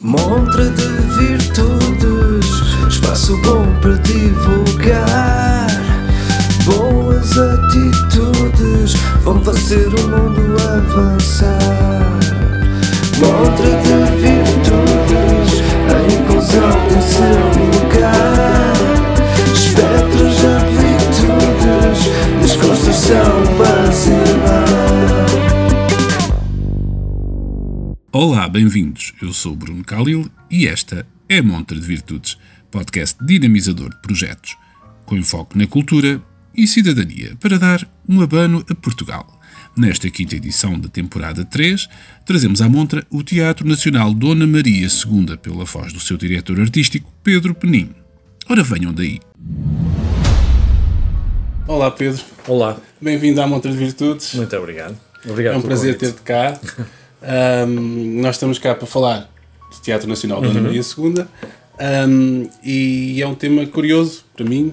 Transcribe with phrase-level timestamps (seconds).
[0.00, 0.86] Montra de
[1.18, 2.46] virtudes,
[2.88, 5.66] espaço bom para divulgar.
[6.64, 11.50] Boas atitudes vão fazer o mundo avançar.
[13.18, 17.42] Montra de virtudes, a inclusão tem seu
[17.82, 18.74] lugar.
[19.52, 21.98] Espectros de amplitudes,
[22.40, 24.68] desconstrução basilar.
[28.12, 29.07] Olá, bem-vindos.
[29.20, 32.38] Eu sou o Bruno Khalil e esta é a Montra de Virtudes,
[32.70, 34.56] podcast dinamizador de projetos,
[35.04, 36.22] com enfoque na cultura
[36.54, 39.40] e cidadania, para dar um abano a Portugal.
[39.76, 41.88] Nesta quinta edição da temporada 3,
[42.24, 47.12] trazemos à montra o Teatro Nacional Dona Maria II, pela voz do seu diretor artístico,
[47.24, 47.90] Pedro Penin.
[48.48, 49.18] Ora, venham daí.
[51.66, 54.32] Olá Pedro, Olá, bem-vindo à Montra de Virtudes.
[54.34, 54.96] muito obrigado.
[55.28, 56.56] Obrigado é um prazer ter-te cá.
[57.22, 59.30] Ahm, nós estamos cá para falar
[59.70, 61.24] do Teatro Nacional Dona Maria II
[61.80, 64.72] Ahm, e é um tema curioso para mim.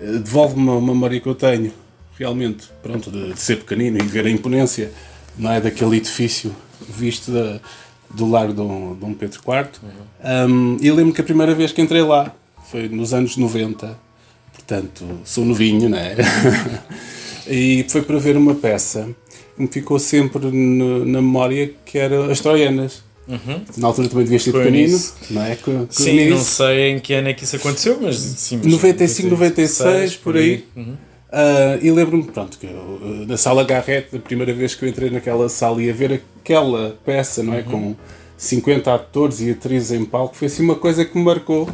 [0.00, 1.72] eh, Devolve-me uma memória que eu tenho,
[2.16, 4.92] realmente, pronto, de, de ser pequenino e ver a imponência
[5.36, 6.54] não é, daquele edifício
[6.88, 7.60] visto da,
[8.14, 9.68] do Largo Dom, Dom Pedro IV.
[10.22, 12.32] Ahm, e lembro que a primeira vez que entrei lá
[12.70, 13.98] foi nos anos 90,
[14.54, 16.14] portanto, sou novinho, não é?
[17.48, 19.08] e foi para ver uma peça
[19.58, 23.02] que me ficou sempre no- na memória que era As Troianas.
[23.76, 25.14] Na altura também devias ser pequenino, nisso.
[25.30, 25.54] não é?
[25.56, 28.56] Com, com Sim, não sei em que ano é que isso aconteceu, mas sim.
[28.62, 30.64] mas 95, 96, por aí.
[30.74, 30.94] Uhum.
[31.30, 34.88] Ah, e lembro-me, pronto, que eu, ah, na sala Garrett, a primeira vez que eu
[34.88, 37.62] entrei naquela sala e a ver aquela peça, não é?
[37.62, 37.94] Com
[38.38, 41.68] 50 atores e atrizes em palco, foi assim uma coisa que me marcou.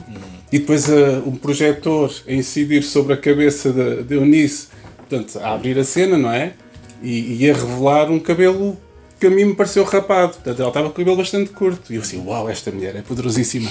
[0.51, 5.55] E depois ah, um projetor a incidir sobre a cabeça da de Eunice, portanto, a
[5.55, 6.55] abrir a cena, não é?
[7.03, 8.77] E, e a revelar um cabelo
[9.21, 10.35] que a mim me pareceu rapado.
[10.35, 11.93] Portanto, ela estava com o cabelo bastante curto.
[11.93, 13.71] E eu assim, uau, esta mulher é poderosíssima.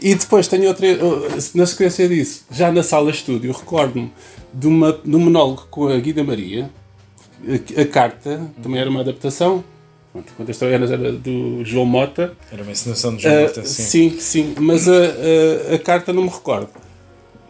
[0.00, 0.86] E depois tenho outra,
[1.54, 4.12] na sequência disso, já na sala de estúdio, recordo-me
[4.52, 6.70] de, uma, de um monólogo com a Guida Maria,
[7.76, 9.62] a, a carta, também era uma adaptação.
[10.36, 12.32] Quando as historianas era do João Mota.
[12.52, 13.82] Era uma encenação de João Ah, Mota, sim.
[14.10, 16.68] sim, sim, mas a, a, a carta não me recordo.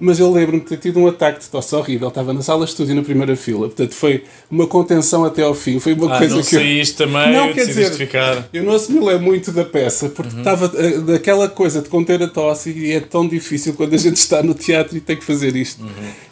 [0.04, 2.08] Mas eu lembro-me de ter tido um ataque de tosse horrível.
[2.08, 3.68] Estava na sala de estúdio na primeira fila.
[3.68, 5.80] Portanto, foi uma contenção até ao fim.
[5.80, 6.54] Foi uma Ah, coisa não que.
[6.56, 8.48] eu- saíste também, Não, quer decidiste dizer, ficar.
[8.52, 12.70] eu não assimilei muito da peça, porque estava eh, daquela coisa de conter a tosse
[12.70, 15.82] e é tão difícil quando a gente está no teatro e tem que fazer isto.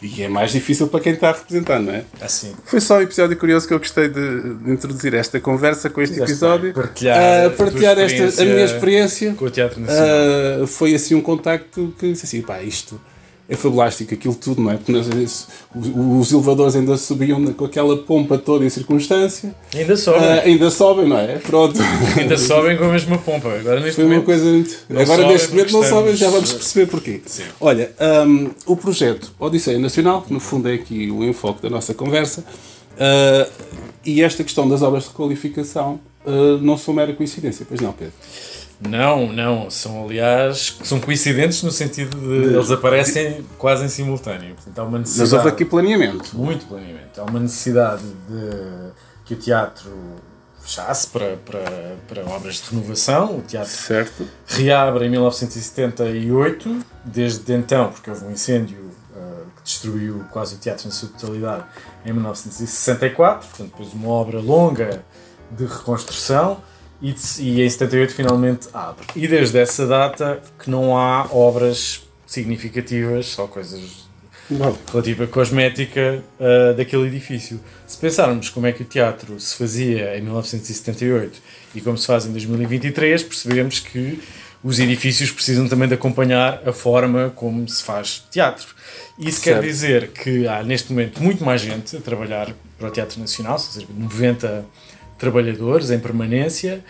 [0.03, 2.05] E é mais difícil para quem está a representar, não é?
[2.21, 2.53] Assim.
[2.67, 6.21] Foi só um episódio curioso que eu gostei de, de introduzir esta conversa com este
[6.21, 6.65] episódio.
[6.65, 6.73] bem.
[6.75, 9.33] Partilhar Ah, a partilhar esta, a minha experiência.
[9.35, 10.07] Com o Teatro Nacional.
[10.63, 13.01] Ah, foi assim um contacto que disse assim, pá, isto
[13.49, 14.77] é fabulástico, aquilo tudo, não é?
[14.77, 15.09] Porque nós,
[15.75, 19.55] os, elevadores ainda subiam com aquela pompa toda em circunstância.
[19.75, 20.23] Ainda sobem.
[20.23, 21.39] Ah, ainda sobem, não é?
[21.39, 21.79] Pronto.
[22.17, 23.49] Ainda sobem com a mesma pompa.
[23.49, 24.27] Agora neste Foi uma momento.
[24.27, 24.77] coisa muito...
[24.89, 27.21] Agora neste momento não sobem, já vamos perceber porquê.
[27.61, 27.93] Olha,
[28.27, 32.45] hum, o projeto Odisseia Nacional, que no fundo é aqui o enfoque da nossa conversa,
[32.99, 33.49] ah,
[34.05, 38.15] e esta questão das obras de qualificação ah, não são mera coincidência, pois não, Pedro?
[38.89, 39.71] Não, não.
[39.71, 44.55] São, aliás, são coincidentes no sentido de eles aparecem quase em simultâneo.
[44.55, 45.35] Portanto, há uma Mas necessidade.
[45.37, 46.37] houve aqui planeamento.
[46.37, 47.21] muito planeamento.
[47.21, 48.91] Há uma necessidade de
[49.25, 49.91] que o teatro
[50.61, 53.39] fechasse para, para, para obras de renovação.
[53.39, 54.27] O teatro Certo.
[54.47, 58.79] reabre em 1978, desde então, porque houve um incêndio
[59.15, 61.65] uh, que destruiu quase o teatro na sua totalidade
[62.05, 65.03] em 1964, portanto, depois uma obra longa
[65.51, 66.59] de reconstrução.
[67.03, 69.05] E, e em 78 finalmente abre.
[69.17, 74.03] E desde essa data que não há obras significativas, só coisas
[74.49, 77.61] Bom, relativa à cosmética uh, daquele edifício.
[77.87, 81.41] Se pensarmos como é que o teatro se fazia em 1978
[81.75, 84.21] e como se faz em 2023, percebemos que
[84.63, 88.69] os edifícios precisam também de acompanhar a forma como se faz teatro.
[89.19, 89.65] Isso quer Certo.
[89.65, 93.93] dizer que há neste momento muito mais gente a trabalhar para o Teatro Nacional, cerca
[93.93, 94.65] de 90
[95.23, 96.85] trabalhadores em permanência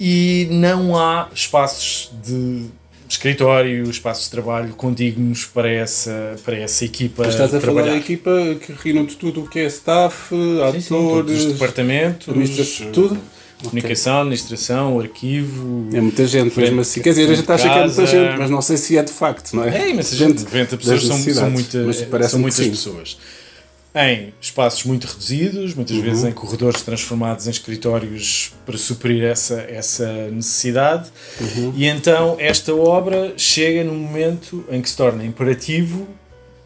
[0.00, 2.64] e não há espaços de
[3.08, 7.90] escritório, espaços de trabalho condignos para essa, para essa equipa tu estás a falar trabalhar.
[7.92, 11.52] da equipa que reúne de tudo o que é staff, Sim, sim, todos atores, os
[11.52, 13.18] departamentos, administra- tudo.
[13.62, 15.88] comunicação, administração, arquivo.
[15.92, 17.00] É muita gente, mesmo assim.
[17.02, 19.12] Quer dizer, a gente acha que é muita gente, mas não sei se é de
[19.12, 19.78] facto, não é?
[19.86, 23.18] É imensa gente, 90 pessoas são, são, muita, mas são muitas pessoas.
[23.94, 26.02] Em espaços muito reduzidos, muitas Uhum.
[26.02, 31.10] vezes em corredores transformados em escritórios para suprir essa, essa necessidade.
[31.40, 31.72] Uhum.
[31.74, 36.06] E então esta obra chega num momento em que se torna imperativo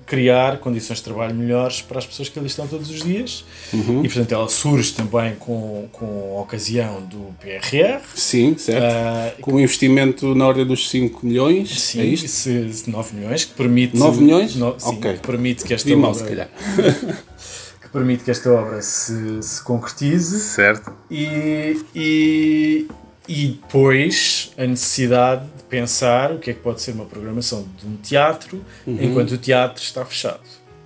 [0.06, 3.44] criar condições de trabalho melhores para as pessoas que ali estão todos os dias.
[3.72, 4.04] Uhum.
[4.04, 8.00] E, portanto, ela surge também com, com a ocasião do PRR.
[8.14, 8.82] Sim, certo.
[8.84, 12.28] Ah, Com um investimento na ordem dos 5 milhões, Sim, é isto?
[12.28, 13.96] se- se 9 milhões, que permite.
[13.96, 14.56] 9 milhões?
[14.56, 15.14] no- sim, Ok.
[15.14, 16.48] que permite que esta obra, se calhar.
[17.82, 20.92] que permite que esta obra se, se concretize Certo.
[21.10, 22.88] e, e,
[23.28, 27.86] e depois a necessidade de pensar o que é que pode ser uma programação de
[27.86, 30.40] um teatro enquanto o teatro está fechado.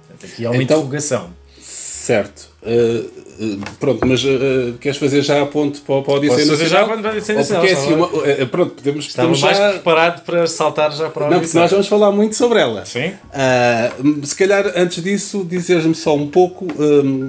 [0.06, 0.62] Portanto, aqui há uma Uhum.
[0.62, 1.30] Então- interrogação.
[1.60, 2.50] Certo.
[2.62, 6.68] Uh, pronto, mas uh, queres fazer já a ponto para, para a Odisseia Posso fazer
[6.68, 7.02] já Nacional?
[7.02, 9.70] para a porque é assim, uma, uh, pronto, podemos, Estava podemos mais já...
[9.72, 12.84] preparado para saltar já para a Não, porque nós vamos falar muito sobre ela.
[12.86, 13.08] Sim.
[13.08, 16.66] Uh, se calhar, antes disso, dizeres-me só um pouco.
[16.80, 17.26] um,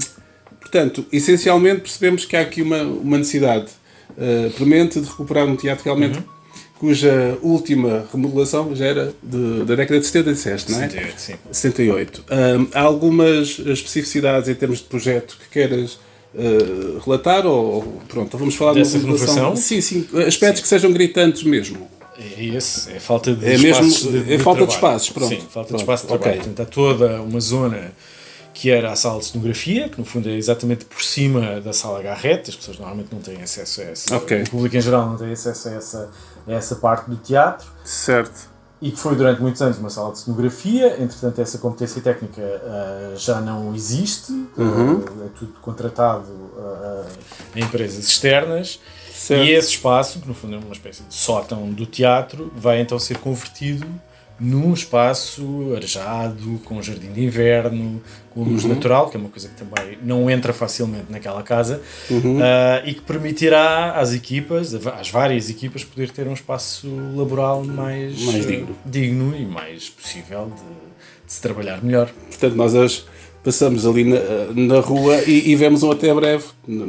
[0.61, 3.65] portanto, essencialmente percebemos que há aqui uma, uma necessidade
[4.17, 6.19] uh, premente de recuperar um teatro realmente
[6.79, 10.87] cuja última remodelação já era de- da década de 70, disseste, não é?
[10.89, 11.33] 68, sim.
[11.51, 12.23] 68.
[12.29, 15.93] Um, há algumas especificidades em termos de projeto que queiras
[16.35, 19.55] uh, relatar ou pronto, vamos falar Dessa de uma renovação?
[19.55, 21.87] Sim, sim, aspectos que sejam gritantes mesmo.
[22.39, 24.69] É esse, é falta de É mesmo- espaços de, é falta de trabalho.
[24.69, 25.29] espaços, pronto.
[25.29, 26.35] Sim, falta Pronto, de espaço de trabalho.
[26.37, 27.91] Portanto, há toda uma zona
[28.59, 32.01] que era a sala de cenografia, que no fundo é exatamente por cima da sala
[32.01, 34.41] Garrett, as pessoas normalmente não têm acesso a essa, Ok.
[34.41, 36.09] o público em geral não tem acesso a essa,
[36.47, 38.49] a essa parte do teatro, Certo.
[38.81, 43.13] e que foi durante muitos anos uma sala de cenografia, entretanto essa competência técnica ah,
[43.15, 45.05] já não existe, Uhum.
[45.05, 46.25] ah, é tudo contratado
[46.57, 47.05] ah,
[47.55, 48.79] a empresas externas,
[49.13, 49.43] Certo.
[49.43, 52.97] e esse espaço, que no fundo é uma espécie de sótão do teatro, vai então
[52.97, 53.85] ser convertido
[54.39, 58.69] num espaço arejado, com jardim de inverno, com luz Uhum.
[58.75, 62.39] natural, que é uma coisa que também não entra facilmente naquela casa, Uhum.
[62.41, 68.21] ah, e que permitirá às equipas, às várias equipas, poder ter um espaço laboral mais,
[68.25, 68.75] Mais digno.
[68.85, 70.61] digno e mais possível de,
[71.25, 72.09] de se trabalhar melhor.
[72.29, 73.05] Portanto, nós hoje
[73.43, 74.19] passamos ali na,
[74.55, 76.43] na rua e, e vemos um até breve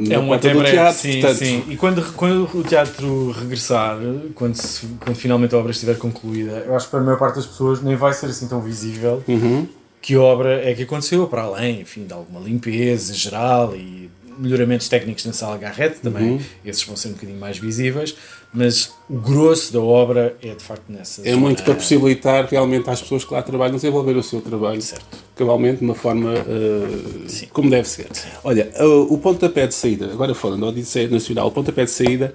[0.09, 0.99] É um até breve, teatro.
[0.99, 1.63] sim, portanto, sim.
[1.69, 3.97] E quando, quando o teatro regressar,
[4.35, 7.35] quando, se- quando finalmente a obra estiver concluída, eu acho que para a maior parte
[7.35, 9.67] das pessoas nem vai ser assim tão visível Uhum.
[10.01, 15.25] que obra é que aconteceu, para além, enfim, de alguma limpeza geral e melhoramentos técnicos
[15.25, 16.39] na sala Garrett também, Uhum.
[16.65, 18.15] esses vão ser um bocadinho mais visíveis,
[18.53, 21.37] mas o grosso da obra é de facto nessa É zona.
[21.37, 25.05] muito para possibilitar realmente às pessoas que lá trabalham desenvolver o seu trabalho Certo.
[25.35, 28.07] cabalmente de uma forma uh, como deve ser.
[28.43, 32.33] Olha, uh, o pontapé de saída, agora falando da Odisseia Nacional, o pontapé de saída,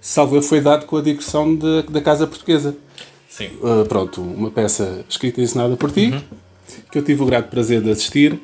[0.00, 2.76] salvo foi dado com a digressão de- da Casa Portuguesa.
[3.28, 3.48] Sim.
[3.62, 6.20] Uh, pronto, uma peça escrita e ensinada por ti, Uhum.
[6.92, 8.38] que eu tive o grato prazer de assistir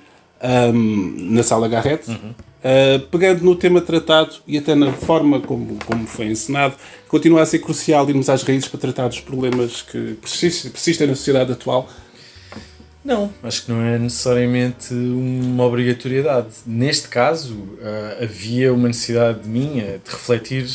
[0.74, 2.34] um, na Sala Garrett, Uhum.
[2.64, 6.74] Uh, pegando no tema tratado e até na forma como, como foi ensinado,
[7.08, 11.14] continua a ser crucial irmos às raízes para tratar dos problemas que persistem, persistem na
[11.14, 11.88] sociedade atual.
[13.04, 16.48] Não, acho que não é necessariamente uma obrigatoriedade.
[16.64, 20.68] Neste caso, ah, havia uma necessidade minha de refletir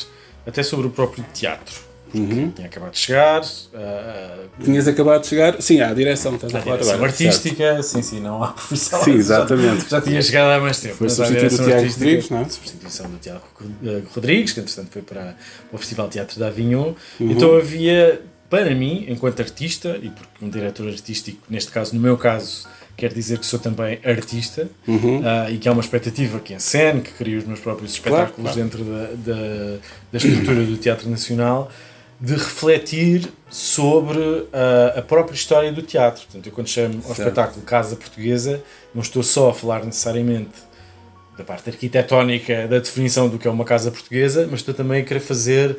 [0.45, 1.86] até sobre o próprio teatro.
[2.13, 2.51] Uhum.
[2.51, 3.41] Tinha acabado de chegar,
[3.73, 7.11] ah, Tinhas acabado de chegar, sim, à direção, estás a à falar direção agora.
[7.11, 9.03] artística, sim, sim, não há profissão.
[9.03, 9.83] Sim, exatamente.
[9.83, 10.95] Já, já tinha chegado há mais tempo.
[10.95, 12.43] Foi mas à substituir o direção Tiago artística- Rodrigues, não é?
[12.49, 13.41] Substituição do Tiago
[13.85, 15.35] eh, Rodrigues, que entretanto foi para, para
[15.73, 16.93] o Festival de Teatro de Avignon.
[17.19, 17.31] Uhum.
[17.31, 22.17] Então havia, para mim, enquanto artista, e porque um diretor artístico, neste caso, no meu
[22.17, 25.21] caso, quer dizer que sou também artista Uhum.
[25.23, 28.57] ah, e que há uma expectativa que encene, que crio os meus próprios espetáculos claro.
[28.57, 29.77] dentro da, da,
[30.11, 31.69] da estrutura do Teatro Nacional,
[32.19, 36.23] de refletir sobre ah, a própria história do teatro.
[36.23, 37.19] Portanto, eu quando chamo ao Certo.
[37.19, 38.63] espetáculo Casa Portuguesa,
[38.93, 40.67] não estou só a falar necessariamente
[41.37, 45.05] da parte arquitetónica, da definição do que é uma casa portuguesa, mas estou também a
[45.05, 45.77] querer fazer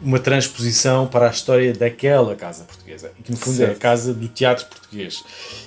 [0.00, 3.80] uma transposição para a história daquela casa portuguesa, que no fundo é a Certo.
[3.80, 5.24] casa do teatro português.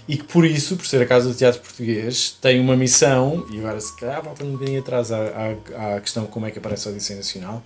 [0.08, 3.60] E que por isso, por ser a casa do teatro português, tem uma missão, e
[3.60, 5.18] agora se calhar volta um bocadinho atrás à,
[5.76, 7.62] à, à questão de como é que aparece a Odisseia Nacional,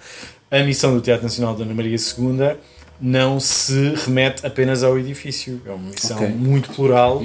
[0.52, 2.58] a missão do Teatro Nacional de Ana Maria II
[3.02, 6.30] não se remete apenas ao edifício, é uma missão Ok.
[6.30, 7.22] muito plural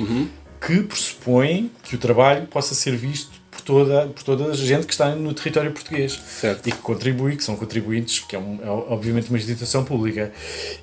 [0.67, 4.93] que pressupõe que o trabalho possa ser visto por toda, por toda a gente que
[4.93, 6.69] está no território português Certo.
[6.69, 10.33] e que contribui, que são contribuintes, que é, um- é obviamente uma instituição pública.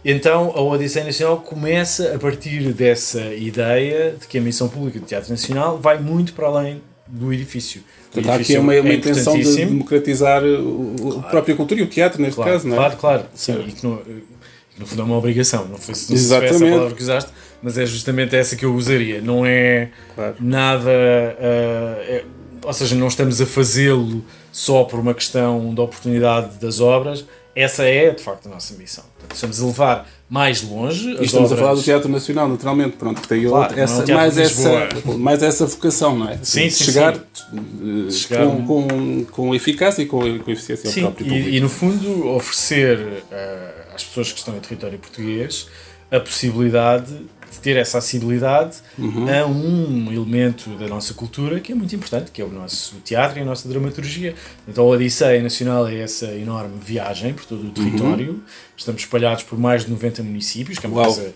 [0.04, 5.06] Então a Odisseia Nacional começa a partir dessa ideia de que a missão pública do
[5.06, 7.84] Teatro Nacional vai muito para além do edifício.
[8.12, 11.84] Portanto, há aqui edifício uma, uma é intenção de democratizar o, a própria cultura e
[11.84, 12.78] o teatro, neste Claro, caso, não é?
[12.78, 13.24] claro, claro.
[13.34, 15.66] Sim, e que no, que no fundo é uma obrigação.
[15.68, 16.72] Não foi, não sei se foi essa a Exatamente.
[16.76, 19.22] palavra que usaste, mas é justamente essa que eu usaria.
[19.22, 20.36] Não é Claro.
[20.40, 20.90] nada.
[20.90, 22.24] ah, é-
[22.64, 27.24] ou seja, não estamos a fazê-lo só por uma questão de oportunidade das obras,
[27.56, 29.06] essa é, de facto, a nossa missão.
[29.18, 31.10] Portanto, estamos a levar mais longe.
[31.10, 31.52] E estamos obras...
[31.52, 34.90] a falar do Teatro Nacional, naturalmente, pronto, que tem claro, outra, essa, é mais, essa,
[35.18, 36.38] mais essa vocação, não é?
[36.44, 38.12] Sim, sim, chegar, sim.
[38.12, 41.50] chegar com, com, com eficácia e com, com eficiência sim, ao próprio público.
[41.50, 45.68] E, e no fundo, oferecer uh, às pessoas que estão em território português
[46.12, 47.14] a possibilidade
[47.52, 49.28] de ter essa acessibilidade uhum.
[49.30, 53.40] a um elemento da nossa cultura que é muito importante, que é o nosso teatro
[53.40, 54.36] e a nossa dramaturgia.
[54.68, 58.32] Então a Odisseia Nacional é essa enorme viagem por todo o território.
[58.32, 58.42] Uhum.
[58.76, 61.14] Estamos espalhados por mais de 90 municípios, que é uma Uau.
[61.14, 61.34] coisa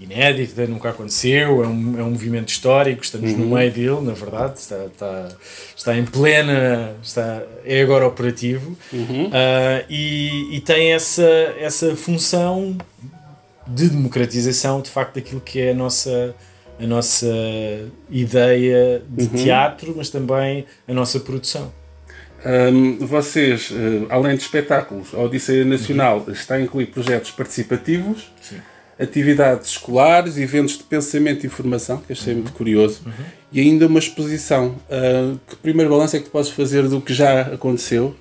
[0.00, 3.38] inédita, nunca aconteceu, é um, é um movimento histórico, estamos uhum.
[3.38, 5.28] no meio dele, na verdade, está, está,
[5.76, 9.26] está em plena, está, é agora operativo uhum.
[9.26, 12.76] uh, e, e tem essa, essa função
[13.68, 16.34] de democratização de facto daquilo que é a nossa
[16.80, 17.26] a nossa
[18.08, 19.30] ideia de uhum.
[19.30, 21.72] teatro, mas também a nossa produção.
[22.46, 26.32] Um, vocês, uh, além de espetáculos, a Odisseia Nacional uhum.
[26.32, 28.58] está a incluir projetos participativos, Sim.
[28.98, 32.40] atividades escolares, eventos de pensamento e informação, que achei uhum.
[32.40, 33.12] muito curioso, uhum.
[33.50, 34.76] e ainda uma exposição.
[34.88, 38.14] Uh, que primeiro balanço é que tu podes fazer do que já aconteceu?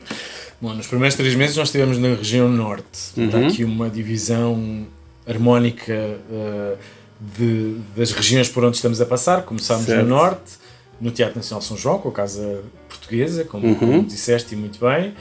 [0.60, 3.14] Bom, nos primeiros três meses nós estivemos na região norte.
[3.16, 4.88] Está aqui uma divisão
[5.28, 5.94] harmónica
[6.30, 6.78] uh,
[7.20, 9.44] de, das regiões por onde estamos a passar.
[9.44, 10.04] Começámos certo.
[10.04, 10.54] no Norte,
[11.00, 13.76] no Teatro Nacional São João, com a Casa Portuguesa, como, uhum.
[13.76, 15.14] como disseste e muito bem.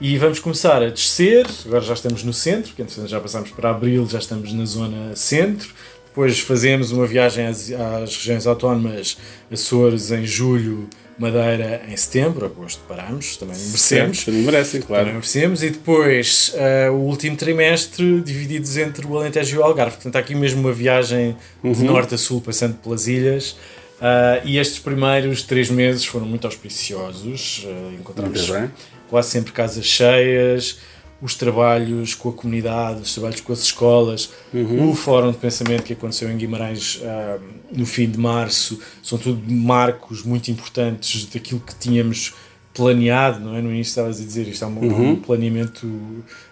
[0.00, 4.06] E vamos começar a descer, agora já estamos no centro, que já passámos para Abril,
[4.08, 5.68] já estamos na zona centro.
[6.06, 9.18] Depois fazemos uma viagem às, às regiões autónomas
[9.52, 10.88] Açores em julho
[11.20, 14.24] Madeira em setembro, agosto paramos, também merecemos.
[14.24, 15.02] também merecem, claro.
[15.02, 15.62] Também merecemos.
[15.62, 19.96] E depois uh, o último trimestre divididos entre o Alentejo e o Algarve.
[19.96, 21.72] Portanto, há aqui mesmo uma viagem uhum.
[21.72, 23.50] de norte a sul, passando pelas ilhas.
[24.00, 27.66] Uh, e estes primeiros três meses foram muito auspiciosos.
[27.66, 28.50] Uh, encontramos
[29.10, 30.78] quase sempre casas cheias
[31.20, 34.90] os trabalhos com a comunidade, os trabalhos com as escolas, uhum.
[34.90, 39.40] o Fórum de Pensamento que aconteceu em Guimarães uh, no fim de março, são tudo
[39.52, 42.34] marcos muito importantes daquilo que tínhamos
[42.72, 43.60] planeado, não é?
[43.60, 45.10] No início estavas a dizer isto é um, uhum.
[45.10, 45.88] um, planeamento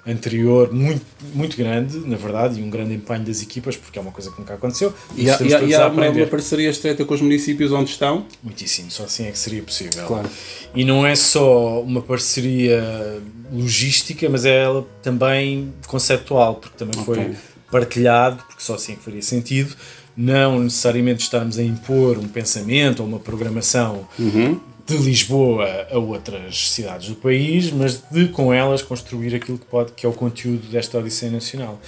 [0.06, 4.10] anterior muito, muito grande, na verdade, e um grande empenho das equipas, porque é uma
[4.10, 4.92] coisa que nunca aconteceu.
[5.16, 8.26] E, há, e há, e há uma, uma, parceria estreita com os municípios onde estão?
[8.42, 10.06] Muitíssimo, só assim é que seria possível.
[10.06, 10.28] Claro.
[10.74, 13.22] E não é só uma parceria
[13.52, 17.14] logística, mas é ela também conceptual, porque também okay.
[17.14, 17.36] foi
[17.70, 19.74] partilhado, porque só assim é que faria sentido
[20.16, 24.58] não necessariamente estarmos a impor um pensamento ou uma programação uhum
[24.88, 29.92] de Lisboa a outras cidades do país, mas de com elas construir aquilo que pode
[29.92, 31.78] que é o conteúdo desta Odisseia Nacional.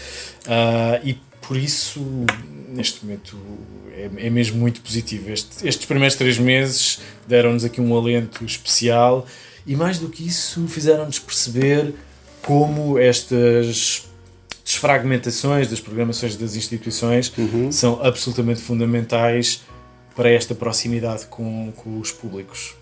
[0.44, 2.00] Uh, e por isso,
[2.68, 3.38] neste momento,
[3.92, 5.30] é, é mesmo muito positivo.
[5.30, 9.26] Este, estes primeiros três meses deram-nos aqui um alento especial
[9.66, 11.94] e, mais do que isso, fizeram-nos perceber
[12.42, 14.04] como estas
[14.62, 17.72] desfragmentações das programações das instituições uhum.
[17.72, 19.62] são absolutamente fundamentais
[20.14, 22.79] para esta proximidade com, com os públicos.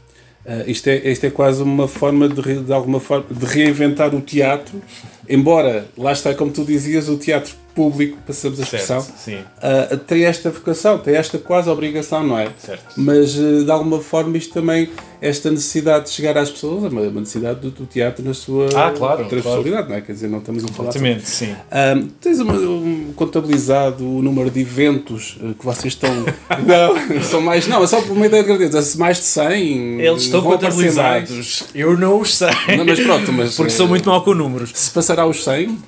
[0.49, 4.21] Uh, isto, é, isto é quase uma forma de, de alguma forma de reinventar o
[4.23, 4.81] teatro,
[5.28, 10.50] embora lá está, como tu dizias, o teatro público, passamos a expressão, uh, tem esta
[10.50, 12.50] vocação, tem esta quase obrigação, não é?
[12.58, 12.94] Certo.
[12.97, 17.02] Mas uh, de alguma forma isto também esta necessidade de chegar às pessoas, é uma,
[17.02, 19.88] uma necessidade do, do, teatro na sua ah, claro, transversalidade, claro.
[19.88, 20.00] não é?
[20.00, 20.88] Quer dizer, não estamos a falar.
[20.90, 21.54] Exatamente, sim.
[21.97, 26.11] Um, tens uma, um, contabilizado o número de eventos uh, que vocês estão.
[26.66, 27.66] não, são mais.
[27.68, 28.99] Não, é só por uma ideia de grandeza.
[28.99, 30.00] Mais de 100.
[30.00, 31.64] Eles estão contabilizados.
[31.75, 32.49] Eu não os sei.
[32.76, 33.54] Não, mas pronto, mas.
[33.56, 34.73] Porque sou muito mal com números.
[34.75, 35.78] Se passará os 100.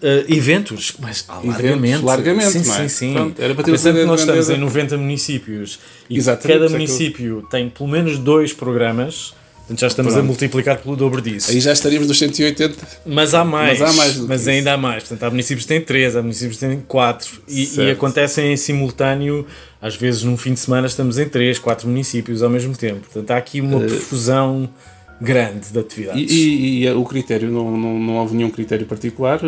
[0.00, 2.04] Uh, eventos, mas ah, largamente.
[2.04, 2.62] Largamente, sim, é?
[2.62, 3.12] sim, sim.
[3.14, 7.46] Pronto, era para ter Pensando que nós estamos em 90 municípios e Exatamente, cada município
[7.50, 10.24] tem pelo menos dois programas, portanto já estamos Pronto.
[10.24, 11.52] a multiplicar pelo dobro disso.
[11.52, 12.76] Aí já estaríamos nos 180.
[13.04, 13.80] Mas há mais.
[13.80, 15.02] Mas, há mais mas ainda há mais.
[15.02, 18.56] Portanto, há municípios que têm 3, há municípios que têm 4 e, e, acontecem em
[18.56, 19.44] simultâneo.
[19.82, 23.00] Às vezes, num fim de semana, estamos em 3, 4 municípios ao mesmo tempo.
[23.00, 24.70] Portanto, há aqui uma uh, profusão
[25.20, 26.30] grande de atividades.
[26.30, 29.40] E, e, e, o critério, não, não, não houve nenhum critério particular?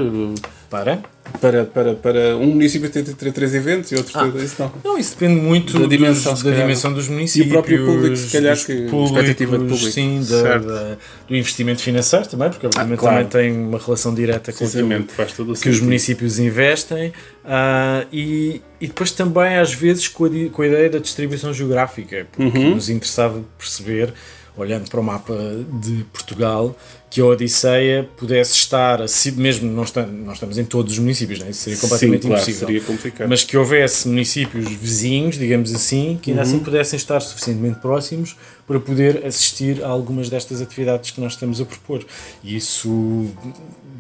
[0.69, 1.01] Para?
[1.41, 4.73] Para, para, para um município ter, ter três eventos e outro ah, ter, isso não.
[4.85, 7.47] Não, isso depende muito da dimensão, dos, da dimensão dos municípios.
[7.47, 9.91] E o próprio público, se calhar, que públicos, expectativa de público.
[9.91, 10.97] Sim, da, da,
[11.29, 13.27] do investimento financeiro também, porque obviamente ah, claro.
[13.29, 17.09] também tem uma relação direta com aquilo todo que os municípios investem
[17.45, 22.27] uh, e, e depois também às vezes com a, com a ideia da distribuição geográfica,
[22.33, 22.75] porque uhum.
[22.75, 24.13] nos interessava perceber
[24.61, 25.35] olhando para o mapa
[25.81, 26.77] de Portugal,
[27.11, 29.01] que a Odisseia pudesse estar,
[29.37, 31.51] mesmo não estamos, não estamos em todos os municípios, né?
[31.51, 32.67] isso seria completamente Sim, claro, impossível.
[32.69, 33.29] seria complicado.
[33.29, 36.65] Mas que houvesse municípios vizinhos, digamos assim, que ainda assim Uhum.
[36.65, 38.37] pudessem estar suficientemente próximos
[38.67, 42.05] para poder assistir a algumas destas atividades que nós estamos a propor.
[42.45, 43.27] E isso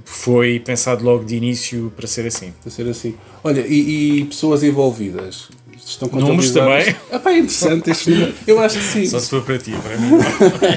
[0.04, 2.52] foi pensado logo de início para ser assim.
[2.62, 3.14] Para ser assim.
[3.44, 5.48] Olha, e, e pessoas envolvidas?
[5.90, 6.94] Estão Números também?
[7.11, 8.35] Ah, pá, é interessante este número.
[8.47, 9.06] Eu acho que sim.
[9.06, 10.11] Só se for para ti, para mim.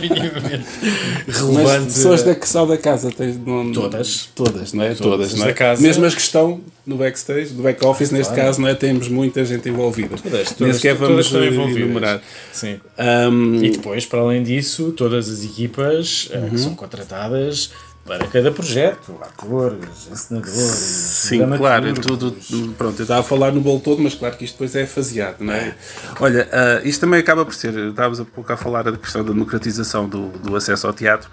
[0.02, 0.66] minimamente
[1.28, 1.86] Mas relevante.
[1.86, 4.30] pessoas da, só da casa tens, não, Todas.
[4.34, 4.88] Todas, não é?
[4.96, 5.48] Todas Todas, não é?
[5.50, 5.82] da casa.
[5.82, 8.76] Mesmo as que estão no backstage, no back-office, neste caso, não é?
[8.76, 10.18] Temos muita gente envolvida.
[10.18, 11.82] Todas, Nem todas, sequer todas vamos estão envolvidas.
[11.84, 12.22] enumerar.
[12.52, 12.80] Sim.
[12.98, 16.50] Ahm, E depois, para além disso, todas as equipas Uhum.
[16.50, 17.70] que são contratadas
[18.06, 22.36] para cada projeto, atores, encenadores, Sim, claro, é tudo.
[22.78, 25.40] Pronto, eu estava a falar no bolo todo, mas claro que isto depois é faseado,
[25.40, 25.74] não é?
[26.20, 27.74] Olha, ah, isto também acaba por ser.
[27.74, 31.30] Estávamos há pouco a falar da questão da democratização do, do acesso ao teatro.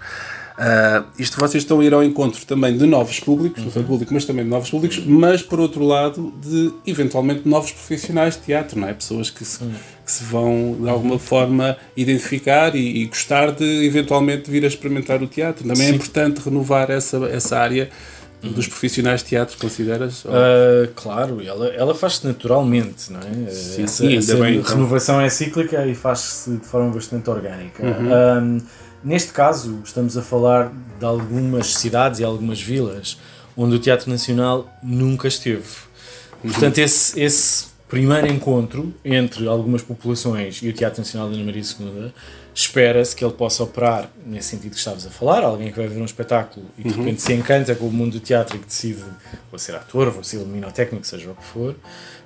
[0.63, 3.85] Ah, isto vocês estão a ir ao encontro também de novos públicos, não só de
[3.87, 8.43] público, mas também de novos públicos, mas por outro lado, de eventualmente novos profissionais de
[8.43, 8.93] teatro, não é?
[8.93, 9.57] Pessoas que se,
[10.05, 15.23] que se vão de alguma forma identificar e, e gostar de eventualmente vir a experimentar
[15.23, 15.67] o teatro.
[15.67, 15.95] Também é Sim.
[15.95, 17.89] importante renovar essa, essa área
[18.43, 20.23] dos profissionais de teatro, consideras?
[20.27, 23.49] Ah, claro, ela, ela faz-se naturalmente, não é?
[23.49, 24.75] Sim, essa sim, essa bem, então.
[24.75, 27.83] renovação é cíclica e faz-se de forma bastante orgânica.
[27.83, 28.61] Uhum.
[29.03, 33.17] Neste caso, estamos a falar de algumas cidades e algumas vilas
[33.55, 35.63] onde o Teatro Nacional nunca esteve.
[36.41, 41.61] Portanto, esse, esse primeiro encontro entre algumas populações e o Teatro Nacional da Ana Maria
[41.61, 42.13] II
[42.55, 46.01] espera-se que ele possa operar nesse sentido que estavas a falar, alguém que vai ver
[46.01, 49.03] um espetáculo e de repente se encanta com o mundo do teatro e que decide
[49.49, 51.75] vou ser ator, vou ser luminotécnico, seja o que for,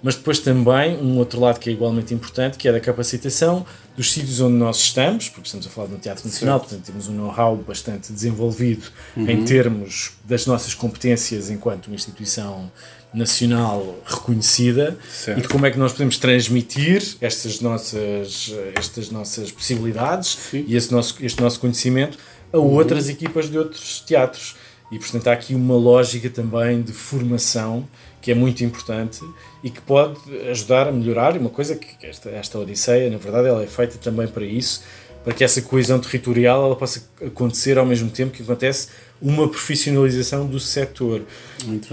[0.04, 3.66] mas depois também um outro lado que é igualmente importante, que é da capacitação
[3.98, 7.14] dos sítios onde nós estamos, porque estamos a falar no Teatro Nacional, portanto temos um
[7.14, 8.86] know-how bastante desenvolvido
[9.18, 12.72] em termos das nossas competências enquanto uma instituição
[13.16, 15.40] nacional reconhecida Certo.
[15.40, 20.66] e de como é que nós podemos transmitir estas nossas, estas nossas possibilidades Sim.
[20.68, 22.18] e esse nosso, este nosso conhecimento
[22.52, 24.56] a outras equipas de outros teatros.
[24.92, 27.88] E, portanto, há aqui uma lógica também de formação
[28.22, 29.20] que é muito importante
[29.64, 30.18] e que pode
[30.50, 31.36] ajudar a melhorar.
[31.36, 34.84] E Uma coisa que esta, esta Odisseia, na verdade, ela é feita também para isso,
[35.24, 38.90] para que essa coesão territorial ela possa acontecer ao mesmo tempo que acontece
[39.22, 41.24] uma profissionalização do setor.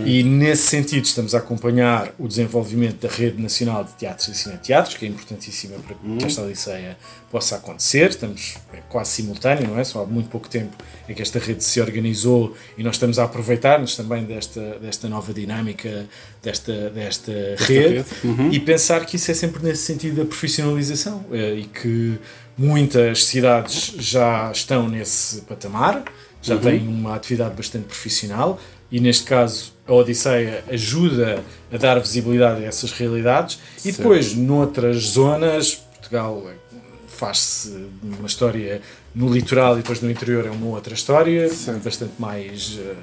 [0.05, 4.97] E nesse sentido estamos a acompanhar o desenvolvimento da Rede Nacional de Teatros e Cineteatros,
[4.97, 6.99] que é importantíssima para que esta Odisseia
[7.31, 8.11] possa acontecer.
[8.11, 9.85] Estamos é quase simultâneo, não é?
[9.85, 10.77] Só há muito pouco tempo
[11.09, 15.33] é que esta rede se organizou e nós estamos a aproveitar-nos também desta, desta nova
[15.33, 16.07] dinâmica
[16.43, 18.05] desta, desta rede, rede,
[18.51, 22.19] e pensar que isso é sempre nesse sentido da profissionalização eh, e que
[22.59, 26.05] muitas cidades já estão nesse patamar,
[26.43, 32.65] já têm uma atividade bastante profissional e neste caso a Odisseia ajuda a dar visibilidade
[32.65, 33.59] a essas realidades.
[33.79, 33.97] E Certo.
[33.99, 36.45] depois noutras zonas Portugal
[37.07, 38.83] faz-se uma história
[39.15, 41.49] no litoral e depois no interior é uma outra história
[41.85, 42.95] bastante mais eh,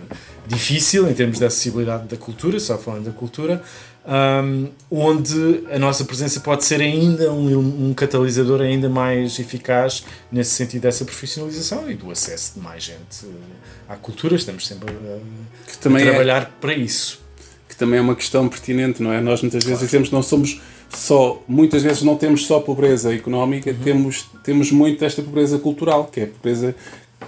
[0.46, 3.62] difícil em termos de acessibilidade da cultura, só falando da cultura
[4.06, 10.52] um, onde a nossa presença pode ser ainda um, um catalisador ainda mais eficaz nesse
[10.52, 14.36] sentido dessa profissionalização e do acesso de mais gente eh, à cultura.
[14.36, 17.22] Estamos sempre a, a é- trabalhar para isso.
[17.68, 19.22] que também é uma questão pertinente, não é?
[19.22, 20.60] Nós muitas vezes dizemos que não somos
[20.90, 26.22] só, muitas vezes não temos só pobreza económica, temos, temos muito esta pobreza cultural, que
[26.22, 26.76] é a pobreza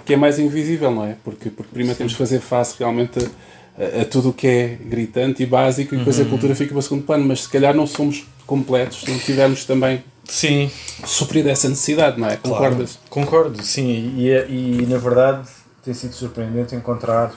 [0.04, 1.16] que é mais invisível, não é?
[1.22, 3.28] Porque, porque primeiro temos que fazer face realmente a,
[3.78, 6.82] a, a tudo o que é gritante e básico e depois a cultura fica para
[6.82, 10.70] segundo plano, mas se calhar não somos completos se não tivermos também Sim,
[11.04, 12.36] suprido essa necessidade, não é?
[12.36, 12.98] Concordas?
[13.10, 14.14] Concordo, sim.
[14.16, 15.48] E, e, na verdade
[15.84, 17.34] tem sido surpreendente encontrar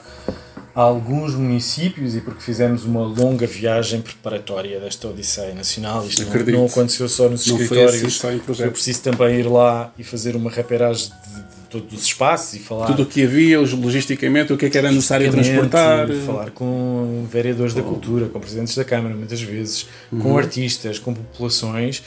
[0.73, 6.05] alguns municípios e porque fizemos uma longa viagem preparatória desta Odisseia Nacional.
[6.05, 8.03] Isto não, não aconteceu só nos Não foi escritórios.
[8.03, 12.53] assim só Foi preciso também ir lá e fazer uma reperagem de todos os espaços
[12.55, 12.87] e falar.
[12.87, 16.07] Tudo o que havia, os- logisticamente, o que é que era necessário transportar.
[16.25, 19.87] Falar com vereadores da cultura, com presidentes da Câmara, muitas vezes,
[20.21, 22.01] com artistas, com populações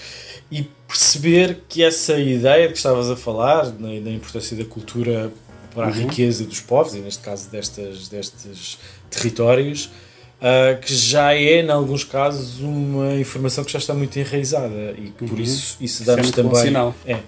[0.51, 5.31] e perceber que essa ideia que estavas a falar, da, da importância da cultura
[5.75, 8.79] para a riqueza dos povos, e neste caso destas, destes
[9.11, 9.91] territórios,
[10.41, 15.11] ah, que já é, em alguns casos, uma informação que já está muito enraizada e
[15.11, 17.19] que por isso isso Isso é dá-nos bom também é,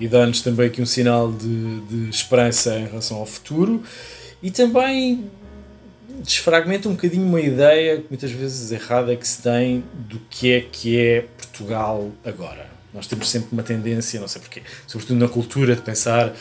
[0.00, 3.82] e dá-nos também aqui um sinal de, de esperança em relação ao futuro.
[4.42, 5.24] E também
[6.22, 10.98] desfragmenta um bocadinho uma ideia muitas vezes errada que se tem do que é que
[10.98, 12.66] é Portugal agora.
[12.94, 16.32] Nós temos sempre uma tendência, não sei porquê, sobretudo na cultura, de pensar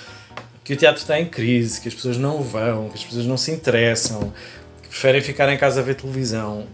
[0.63, 3.35] que o teatro está em crise, que as pessoas não vão, que as pessoas não
[3.35, 4.31] se interessam,
[4.93, 6.67] preferem ficar em casa a ver televisão.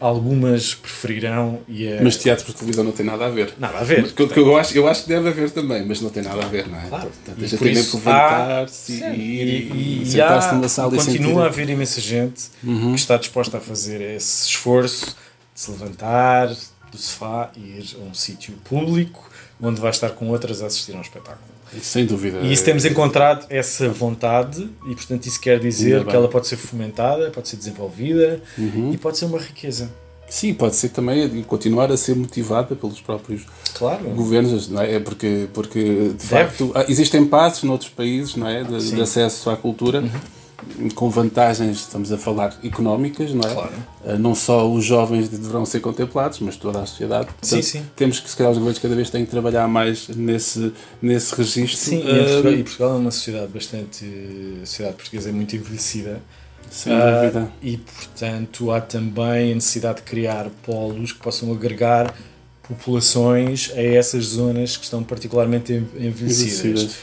[0.00, 2.00] Algumas preferirão e é...
[2.02, 3.52] Mas teatro por televisão não tem nada a ver.
[3.58, 4.00] Nada a ver.
[4.02, 6.48] Mas, que, eu, acho, eu acho que deve haver também, mas não tem nada a
[6.48, 6.88] ver, não é?
[6.88, 7.04] Claro.
[7.10, 10.94] Portanto, gente por tem isso que levantar-se Sim, e, e, e sentar-se há- numa sala
[10.94, 11.42] e continua Uhum.
[11.42, 15.04] a haver imensa gente que está disposta a fazer esse esforço
[15.54, 19.30] de se levantar do sofá e ir a um sítio público
[19.60, 21.44] onde vai estar com outras a assistir a um espetáculo.
[21.80, 22.38] Sem dúvida.
[22.40, 26.56] E isso temos encontrado essa vontade e portanto isso quer dizer que ela pode ser
[26.56, 28.92] fomentada, pode ser desenvolvida Uhum.
[28.92, 29.90] e pode ser uma riqueza.
[30.28, 33.42] Sim, pode ser também e continuar a ser motivada pelos próprios
[33.74, 34.04] Claro.
[34.10, 34.94] governos, não é?
[34.94, 36.16] É Porque, porque de Deve.
[36.28, 38.62] facto, ah, existem passos noutros países, não é?
[38.62, 38.72] De.
[38.72, 38.78] Uhum.
[38.78, 40.04] de acesso à cultura,
[40.94, 43.52] com vantagens, estamos a falar, económicas, não é?
[43.54, 43.72] Claro.
[44.06, 47.28] Ah, Não só os jovens deverão ser contemplados, mas toda a sociedade.
[47.42, 47.82] Sim, sim.
[47.96, 51.78] Temos que, se calhar, os governos cada vez têm que trabalhar mais nesse, nesse registro.
[51.78, 54.04] Sim, e, ah, Portugal, e Portugal é uma sociedade bastante.
[54.62, 56.20] A sociedade portuguesa é muito envelhecida.
[56.70, 57.52] sem Ah, dúvida.
[57.62, 62.14] e portanto há também a necessidade de criar polos que possam agregar
[62.68, 66.60] populações a essas zonas que estão particularmente en- envelhecidas.
[66.64, 66.96] Envelhecidas.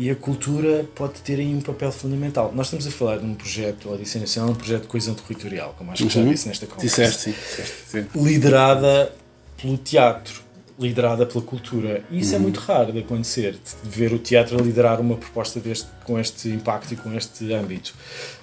[0.00, 2.50] E a cultura pode ter aí um papel fundamental.
[2.56, 5.92] Nós estamos a falar de um projeto, Odisseia Nacional, um projeto de coesão territorial, como
[5.92, 6.30] acho que já Uhum.
[6.30, 7.02] disse nesta conversa.
[7.04, 7.30] Disseste, sim.
[7.32, 8.06] Disseste, sim.
[8.24, 9.12] Liderada
[9.60, 10.40] pelo teatro,
[10.78, 12.02] liderada pela cultura.
[12.10, 12.44] E isso é Uhum.
[12.44, 16.48] muito raro de acontecer, de ver o teatro a liderar uma proposta deste, com este
[16.48, 17.92] impacto e com este âmbito.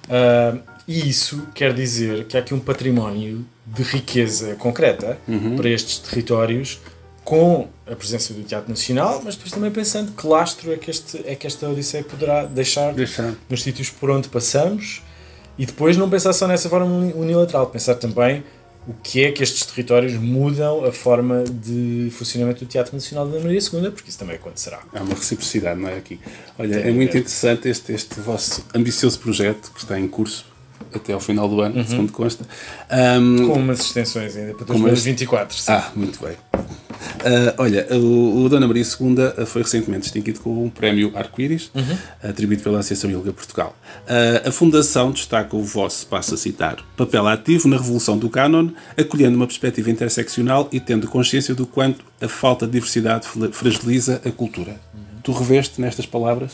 [0.08, 5.56] Ah, e isso quer dizer que há aqui um património de riqueza concreta Uhum.
[5.56, 6.78] para estes territórios,
[7.28, 11.22] com a presença do Teatro Nacional, mas depois também pensando que lastro é que, este,
[11.26, 13.34] é que esta Odisseia poderá deixar Deixar.
[13.50, 15.02] nos sítios por onde passamos
[15.58, 18.42] e depois não pensar só nessa forma uni- unilateral, pensar também
[18.86, 23.38] o que é que estes territórios mudam a forma de funcionamento do Teatro Nacional da
[23.38, 24.80] Maria II, porque isso também acontecerá.
[24.94, 25.98] Há uma reciprocidade, não é?
[25.98, 26.18] Aqui.
[26.58, 27.18] Olha, Tem é muito ver.
[27.18, 30.46] interessante este, este vosso ambicioso projeto que está em curso
[30.94, 32.44] até ao final do ano, segundo consta.
[32.90, 35.56] Ahm, Com umas extensões ainda para Com umas- 2024.
[35.56, 35.70] sim.
[35.72, 36.36] ah, muito bem.
[37.20, 41.70] Ah, olha, o, o Dona Maria II foi recentemente distinguido com um prémio Arco-Íris,
[42.22, 43.76] atribuído pela Associação Ilga Portugal.
[44.08, 48.68] Ah, a Fundação destaca o vosso, passo a citar, papel ativo na revolução do cânon,
[48.96, 54.30] acolhendo uma perspectiva interseccional e tendo consciência do quanto a falta de diversidade fragiliza a
[54.30, 54.76] cultura.
[55.22, 56.52] Tu reveste nestas palavras?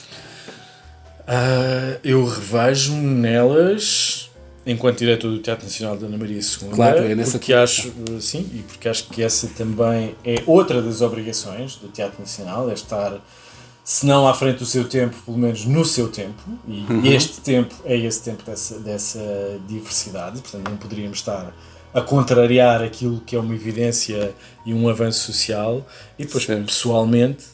[1.27, 4.31] Ah, eu revejo nelas
[4.67, 8.49] enquanto diretor do Teatro Nacional da Ana Maria II, Claro, é nessa porque acho, sim,
[8.55, 13.13] e porque acho que essa também é outra das obrigações do Teatro Nacional, é estar,
[13.85, 17.05] se não à frente do seu tempo, pelo menos no seu tempo, e Uhum.
[17.05, 19.21] este tempo é esse tempo dessa, dessa
[19.69, 21.55] diversidade, portanto não poderíamos estar
[21.93, 24.35] a contrariar aquilo que é uma evidência
[24.65, 25.87] e um avanço social,
[26.19, 26.65] e depois Certo.
[26.65, 27.45] pessoalmente,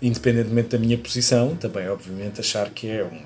[0.00, 3.18] independentemente da minha posição, também obviamente achar que é um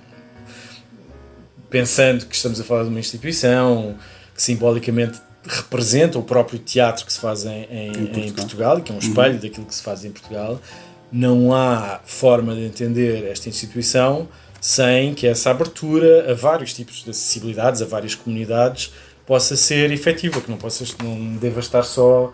[1.70, 3.96] pensando que estamos a falar de uma instituição
[4.34, 8.34] que simbolicamente representa o próprio teatro que se faz em, em- em Portugal.
[8.34, 8.78] Portugal.
[8.78, 10.60] e que é um espelho daquilo que se faz em Portugal,
[11.10, 14.28] não há forma de entender esta instituição
[14.60, 18.92] sem que essa abertura a vários tipos de acessibilidades, a várias comunidades,
[19.26, 22.32] possa ser efetiva, que não, possa, não deva estar só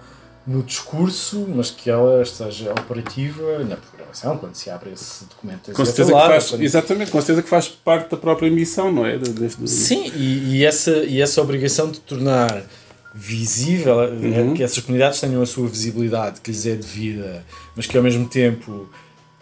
[0.48, 5.70] no discurso, mas que ela esteja operativa na programação, quando se abre esse documento.
[5.72, 9.18] Com certeza que faz, exatamente, com certeza que faz parte da própria missão, não é?
[9.18, 12.62] Deste- Sim, e, e essa, e essa obrigação de tornar
[13.14, 17.44] visível é, que essas comunidades tenham a sua visibilidade que lhes é devida,
[17.76, 18.88] mas que ao mesmo tempo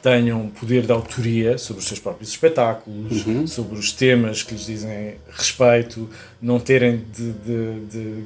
[0.03, 5.16] tenham poder de autoria sobre os seus próprios espetáculos, sobre os temas que lhes dizem
[5.31, 6.09] respeito,
[6.40, 8.25] não terem de, de- de-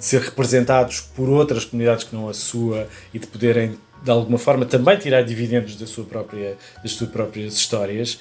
[0.00, 4.38] de ser representados por outras comunidades que não a sua e de poderem de alguma
[4.38, 8.18] forma também tirar dividendos da sua própria, das suas próprias histórias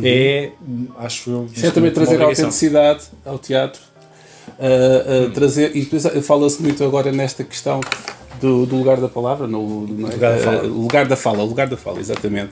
[0.00, 0.52] é,
[0.98, 3.82] acho eu, Isso é também trazer autenticidade ao teatro.
[4.58, 7.80] Uh, uh, trazer, e depois fala-se muito agora nesta questão
[8.40, 10.12] do, do lugar da palavra, no, não é?
[10.12, 10.62] Lugar da fala.
[10.62, 12.50] Uh, lugar da fala, lugar da fala, exatamente.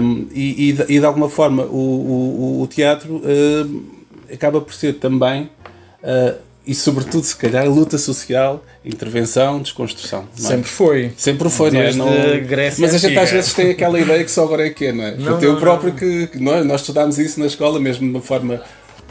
[0.00, 3.84] Um, e, e, de, e de alguma forma o, o, o teatro uh,
[4.32, 5.44] acaba por ser também,
[6.02, 10.28] uh, e sobretudo se calhar, luta social, intervenção, desconstrução.
[10.36, 10.40] é?
[10.40, 11.12] Sempre foi.
[11.16, 11.92] Sempre foi, não é?
[11.92, 13.36] Não- Grécia mas a gente às Antiga.
[13.36, 15.10] vezes tem aquela ideia que só agora é que é, não é?
[15.12, 18.22] Não, Portanto, eu próprio que, que nós, nós estudámos isso na escola, mesmo de uma
[18.22, 18.62] forma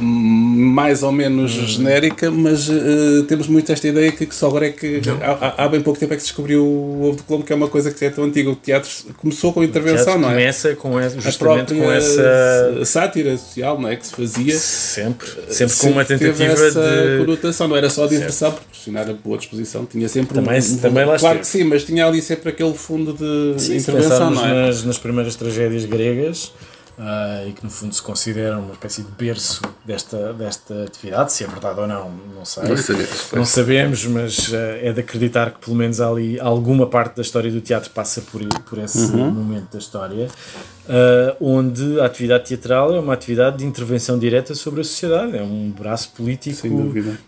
[0.01, 1.65] mais ou menos Hum.
[1.67, 5.67] genérica, mas eh, temos muito esta ideia que, que só agora é que há, há-
[5.69, 7.91] bem pouco tempo é que se descobriu o ovo de Colombo, que é uma coisa
[7.91, 8.49] que é tão antiga.
[8.49, 10.33] O teatro começou com a intervenção, não é?
[10.33, 13.95] começa com essa, A justamente própria com essa sátira social, não é?
[13.95, 14.57] Que se fazia.
[14.57, 19.13] sempre, sempre com uma tentativa essa de conotação, não era só de diversão, proporcionar a
[19.13, 21.39] boa disposição, tinha sempre Também- um, também lá Claro esteve.
[21.39, 24.53] que sim, mas tinha ali sempre aquele fundo de Sim, se intervenção, não é?
[24.67, 26.51] nas, nas primeiras tragédias gregas,
[26.97, 31.43] uh, e que no fundo se considera uma espécie de berço desta, desta atividade, se
[31.43, 32.63] é verdade ou não, não sei.
[32.63, 37.15] Não sabemos, Não sabemos, mas uh, é de acreditar que pelo menos ali alguma parte
[37.15, 39.31] da história do teatro passa por, por esse Uhum.
[39.31, 40.27] momento da história,
[40.87, 45.41] uh, onde a atividade teatral é uma atividade de intervenção direta sobre a sociedade, é
[45.43, 46.67] um braço político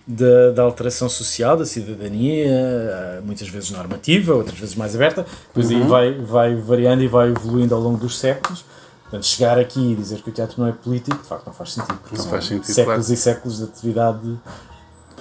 [0.06, 5.82] da, da alteração social, da cidadania, muitas vezes normativa, outras vezes mais aberta, depois Uhum.
[5.82, 8.66] aí vai, vai variando e vai evoluindo ao longo dos séculos.
[9.14, 11.74] Portanto, chegar aqui e dizer que o teatro não é político, de facto, não faz
[11.74, 12.00] sentido.
[12.02, 13.14] Porque Não faz sentido, séculos claro.
[13.14, 14.40] e séculos de atividade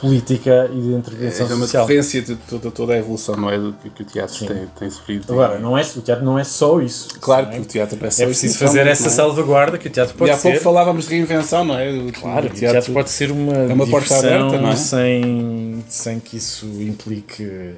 [0.00, 1.86] política e de intervenção É uma social.
[1.86, 3.58] decorrência de toda, toda a evolução, não é?
[3.58, 5.30] Do que, que o teatro tem, tem sofrido.
[5.30, 7.20] Agora, não é, o teatro não é só isso.
[7.20, 7.56] Claro não é?
[7.56, 9.10] que o teatro é só É preciso fazer realmente, essa é?
[9.10, 10.62] salvaguarda que o teatro pode E há pouco ser.
[10.64, 11.90] falávamos de reinvenção, não é?
[11.92, 14.76] O, Claro, o o teatro, pode ser uma, é uma porta aberta, não é?
[14.76, 17.74] sem, sem que isso implique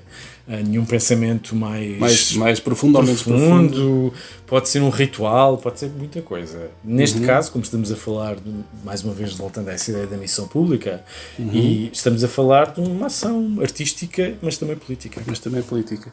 [0.47, 4.13] nenhum pensamento mais, mais, mais profundo ou menos profundo.
[4.47, 6.71] pode ser um ritual, pode ser muita coisa.
[6.85, 7.27] Neste Uhum.
[7.27, 8.37] caso, como estamos a falar,
[8.85, 11.03] mais uma vez voltando a essa ideia da missão pública,
[11.39, 11.51] Uhum.
[11.53, 15.23] e estamos a falar de uma ação artística, mas também política.
[15.27, 16.13] mas também política.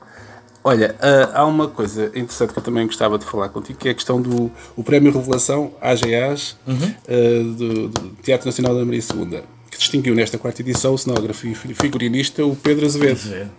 [0.64, 3.92] Olha, ah, há uma coisa interessante que eu também gostava de falar contigo, que é
[3.92, 6.74] a questão do o Prémio Revelação AGAs ah,
[7.58, 11.56] do, do Teatro Nacional da Maria II, que distinguiu nesta quarta edição o cenógrafo e
[11.56, 13.50] fi- figurinista o Pedro Azevedo.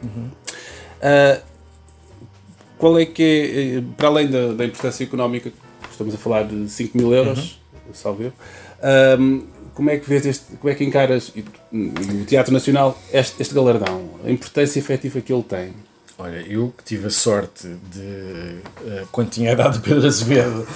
[1.01, 1.41] Ah,
[2.79, 5.53] qual é que é, eh, para além da, da importância económica,
[5.91, 7.61] estamos a falar de 5 mil euros,
[7.95, 8.33] salvo eu,
[8.83, 9.43] ahm,
[9.75, 11.33] como é que vês este, como é que encaras
[11.73, 15.73] no Teatro Nacional este, este galardão, a importância efetiva que ele tem?
[16.19, 20.67] Olha, eu que tive a sorte de, eh, quando tinha a idade do Pedro Azevedo,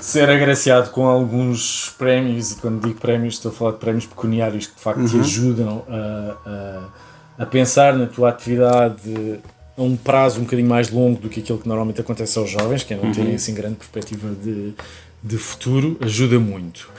[0.00, 4.66] ser agraciado com alguns prémios, e quando digo prémios estou a falar de prémios pecuniários
[4.66, 6.90] que de facto te ajudam a,
[7.38, 9.40] a, a pensar na tua atividade
[9.76, 12.82] a um prazo um bocadinho mais longo do que aquilo que normalmente acontece aos jovens,
[12.82, 14.74] que é não terem assim grande perspectiva de,
[15.22, 16.90] de futuro, ajuda muito.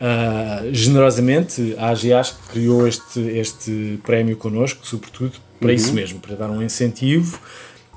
[0.00, 6.50] Ah, generosamente, a AGAs criou este, este prémio connosco, sobretudo para isso mesmo, para dar
[6.50, 7.38] um incentivo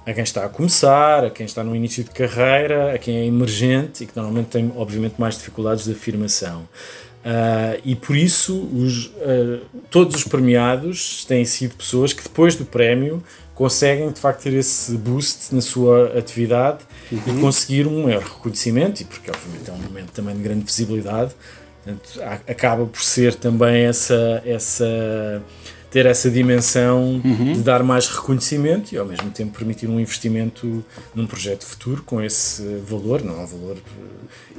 [0.06, 3.26] a quem está a começar, a quem está no início de carreira, a quem é
[3.26, 6.68] emergente e que normalmente tem, obviamente, mais dificuldades de afirmação.
[7.24, 12.66] Ah, e por isso, os, ah, todos os premiados têm sido pessoas que, depois do
[12.66, 13.24] prémio,
[13.56, 16.80] conseguem de facto ter esse boost na sua atividade
[17.12, 21.34] e conseguir um maior reconhecimento, e porque, obviamente, é um momento também de grande visibilidade.
[21.84, 25.42] Portanto, acaba por ser também essa, essa
[25.94, 27.22] ter essa dimensão
[27.54, 32.20] de dar mais reconhecimento e ao mesmo tempo permitir um investimento num projeto futuro com
[32.20, 33.78] esse valor, não é um valor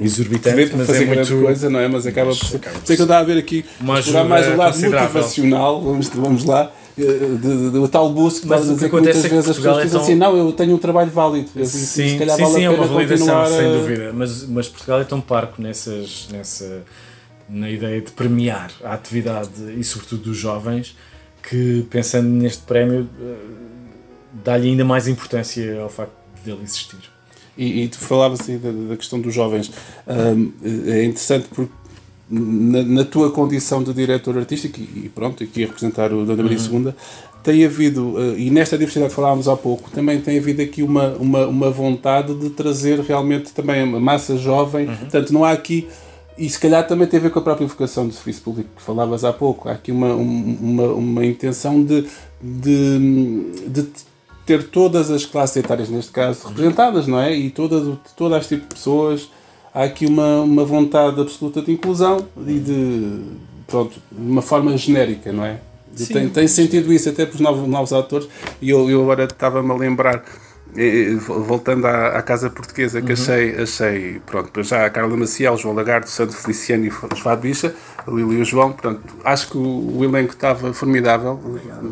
[0.01, 1.89] exorbitante, Deve mas fazer é muito coisa, não é?
[1.89, 2.57] Mas acaba mas por ser.
[2.59, 5.09] acaba Sei que eu estava a ver aqui, Uma explorar mais o lado considerável.
[5.09, 7.37] motivacional, vamos, vamos lá, eh, de,
[7.71, 9.91] de, de, tal boost que Mas a o que acontece é que Portugal é dizem
[9.99, 11.51] tão- assim, não, eu tenho um trabalho válido.
[11.57, 14.13] Eu, se Sim, calhar sim, vale sim, a é uma validação, continuar sem a- dúvida.
[14.15, 16.85] Mas, mas Portugal é tão parco nessas, nessa,
[17.49, 20.97] na ideia de premiar a atividade e, sobretudo, dos jovens,
[21.49, 23.35] que pensando neste prémio, eh,
[24.45, 26.13] dá-lhe ainda mais importância ao facto
[26.45, 26.99] dele existir.
[27.57, 29.71] E, e tu falavas assim da, da questão dos jovens.
[30.07, 30.51] Ahm,
[30.87, 31.73] é interessante porque
[32.29, 36.43] na, na tua condição de diretor artístico, e e pronto, aqui a representar o Dona
[36.43, 36.93] Maria II,
[37.43, 41.11] tem havido, eh, e nesta diversidade que falávamos há pouco, também tem havido aqui uma,
[41.17, 44.87] uma, uma vontade de trazer realmente também uma massa jovem.
[44.87, 45.87] Portanto, não há aqui.
[46.37, 48.83] E se calhar também tem a ver com a própria vocação do serviço público que
[48.83, 49.69] falavas há pouco.
[49.69, 52.07] Há aqui uma, um- uma, uma intenção de,
[52.43, 53.87] de, de
[54.45, 57.35] ter todas as classes etárias, neste caso, representadas, não é?
[57.35, 59.31] E todas, todas as tipos de pessoas.
[59.73, 63.21] Há aqui uma, uma vontade absoluta de inclusão e de.
[63.67, 65.59] Pronto, de uma forma genérica, não é?
[66.13, 68.29] Tenho, tenho sentido isso até para os novos, novos atores
[68.61, 70.25] e eu, eu agora estava-me a lembrar.
[71.27, 75.75] Voltando à, à Casa Portuguesa, que achei, achei, pronto, para já a Carla Maciel, João
[75.75, 77.75] Lagarde, Santo Feliciano e Fado Bicha,
[78.07, 81.41] o Lili e o João, portanto, acho que o, o elenco estava formidável,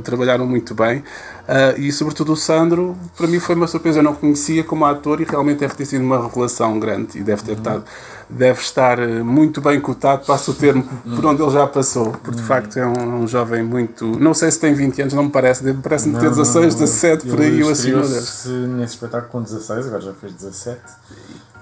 [0.02, 1.04] trabalharam muito bem,
[1.46, 5.20] ah, e sobretudo o Sandro, para mim foi uma surpresa, eu não conhecia como ator
[5.20, 7.84] e realmente deve ter sido uma revelação grande e deve ter estado,
[8.28, 10.82] deve estar eh, muito bem cotado, passo o termo,
[11.16, 14.50] por onde ele já passou, porque de facto é um, um jovem muito, não sei
[14.50, 17.90] se tem 20 anos, não me parece, parece-me ter 16, 17, por aí, eu assim,
[17.90, 18.11] Deus.
[18.11, 20.80] estreou-se nesse espetáculo com 16, agora já fez 17.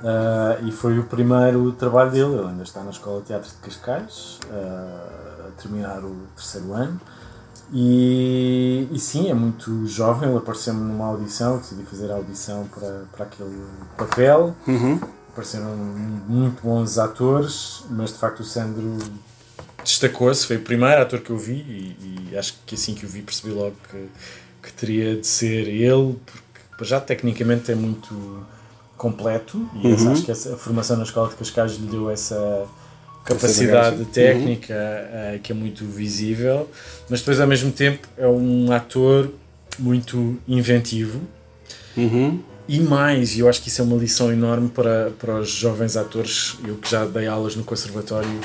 [0.02, 2.34] Ah, e foi o primeiro trabalho dele.
[2.34, 7.00] Ele ainda está na Escola de Teatro de Cascais, ah, a terminar o terceiro ano.
[7.72, 10.28] E, e sim, é muito jovem.
[10.28, 13.64] Ele apareceu-me numa audição, eu decidi fazer a audição para, para aquele
[13.96, 14.54] papel.
[14.66, 15.00] Uhum.
[15.32, 18.98] Apareceram muito bons atores, mas de facto o Sandro
[19.82, 20.46] destacou-se.
[20.46, 23.22] Foi o primeiro ator que eu vi e, e acho que assim que o vi
[23.22, 24.08] percebi logo que,
[24.62, 28.44] que teria de ser ele, porque já tecnicamente é muito
[28.96, 32.66] completo e essa, acho que essa, a formação na Escola de Cascais lhe deu essa
[33.24, 34.04] capacidade bagagem.
[34.06, 36.68] técnica eh, que é muito visível,
[37.08, 39.30] mas depois ao mesmo tempo é um ator
[39.78, 41.20] muito inventivo
[41.96, 42.40] Uhum.
[42.68, 45.96] E mais, e eu acho que isso é uma lição enorme para, para os jovens
[45.96, 46.56] atores.
[46.64, 48.40] Eu que já dei aulas no conservatório,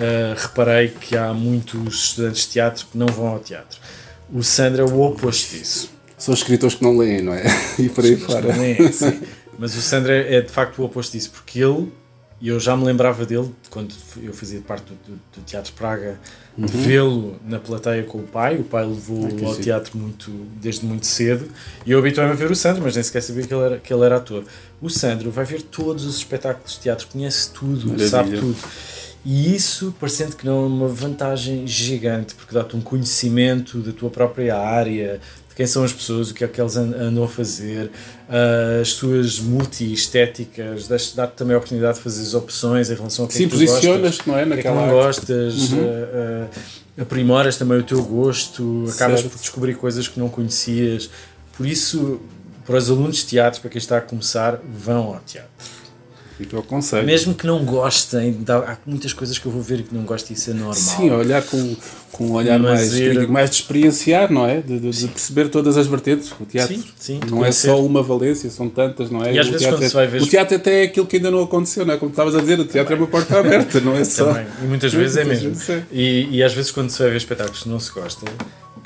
[0.00, 3.78] eh, reparei que há muitos estudantes de teatro que não vão ao teatro.
[4.32, 5.90] O Sandro é o oposto disso.
[6.16, 7.44] São escritores que não leem, não é?
[7.78, 8.48] E por aí fora.
[9.58, 11.92] Mas o Sandro é, é de facto o oposto disso, porque ele,
[12.40, 16.18] e eu já me lembrava dele quando eu fazia parte do, do, do Teatro Praga,
[16.56, 18.56] de vê-lo na plateia com o pai.
[18.58, 19.36] O pai levou Uhum.
[19.36, 19.64] que ao giro.
[19.64, 21.48] teatro muito, desde muito cedo
[21.86, 23.92] e eu habituei-me a ver o Sandro, mas nem sequer sabia que ele, era, que
[23.92, 24.44] ele era ator.
[24.80, 28.08] O Sandro vai ver todos os espetáculos de teatro, conhece tudo, Maravilha.
[28.08, 28.56] sabe tudo.
[29.24, 34.08] E isso, parecendo que não, é uma vantagem gigante, porque dá-te um conhecimento da tua
[34.10, 35.20] própria área,
[35.58, 37.90] quem são as pessoas, o que é que eles an- andam a fazer,
[38.30, 43.28] ah, as suas multi-estéticas, dá-te também a oportunidade de fazer as opções em relação ao
[43.28, 44.44] que é Sim, que tu gostas, posicionas-te, não é?
[44.44, 46.48] o que é que Naquela gostas, ah,
[46.96, 49.32] ah, aprimoras também o teu gosto, acabas Certo.
[49.32, 51.10] por descobrir coisas que não conhecias.
[51.56, 52.20] Por isso,
[52.64, 55.50] para os alunos de teatro, para quem está a começar, vão ao teatro.
[56.38, 57.04] Fica o conselho.
[57.04, 60.34] Mesmo que não gostem, há muitas coisas que eu vou ver que não gosto e
[60.34, 60.72] isso é normal.
[60.74, 61.76] Sim, olhar com,
[62.12, 64.60] com um olhar Mas mais, mais de experienciar, não é?
[64.60, 66.32] De, de- de perceber todas as vertentes.
[66.40, 69.34] O teatro Sim, sim, não é só uma valência, são tantas, não é?
[69.34, 71.06] E às o vezes teatro quando é- se vai ver- O teatro até é aquilo
[71.06, 71.96] que ainda não aconteceu, não é?
[71.96, 74.26] Como estavas a dizer, o teatro é uma porta aberta, não é só.
[74.32, 74.46] Também.
[74.62, 75.58] E muitas vezes é Muitas mesmo.
[75.58, 75.82] vezes é.
[75.90, 78.24] E, e às vezes quando se vai ver espetáculos que não se gosta,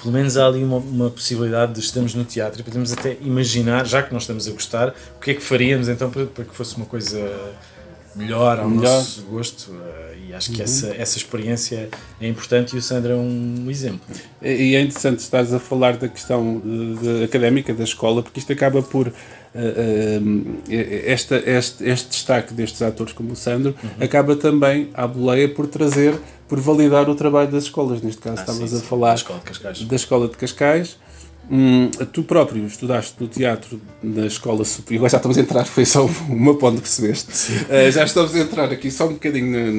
[0.02, 3.86] pelo menos há ali uma, uma possibilidade de estamos no teatro e podemos até imaginar,
[3.86, 6.54] já que não estamos a gostar, o que é que faríamos então para, para que
[6.54, 7.20] fosse uma coisa
[8.16, 8.88] melhor ao Melhor.
[8.88, 8.96] Uhum.
[8.98, 9.72] nosso gosto.
[9.84, 14.00] eh, E acho que essa, essa experiência é importante e o Sandro é um exemplo.
[14.40, 18.50] E é interessante estares a falar da questão de- de académica da escola, porque isto
[18.52, 19.12] acaba por.
[19.54, 20.20] eh,
[20.70, 23.90] eh, esta, este, este destaque destes atores como o Sandro Uhum.
[24.00, 26.14] acaba também à boleia por trazer,
[26.48, 28.00] por validar o trabalho das escolas.
[28.00, 29.82] Neste caso, Ah, estavas sim, a sim, falar da Escola de Cascais.
[29.84, 30.96] da Escola de Cascais.
[31.50, 35.00] Hum, tu próprio estudaste no teatro na Escola Superior.
[35.00, 37.30] Agora já estamos a entrar, foi só uma ponto, percebeste?
[37.68, 39.50] Eh, já estamos a entrar aqui só um bocadinho.
[39.50, 39.72] na-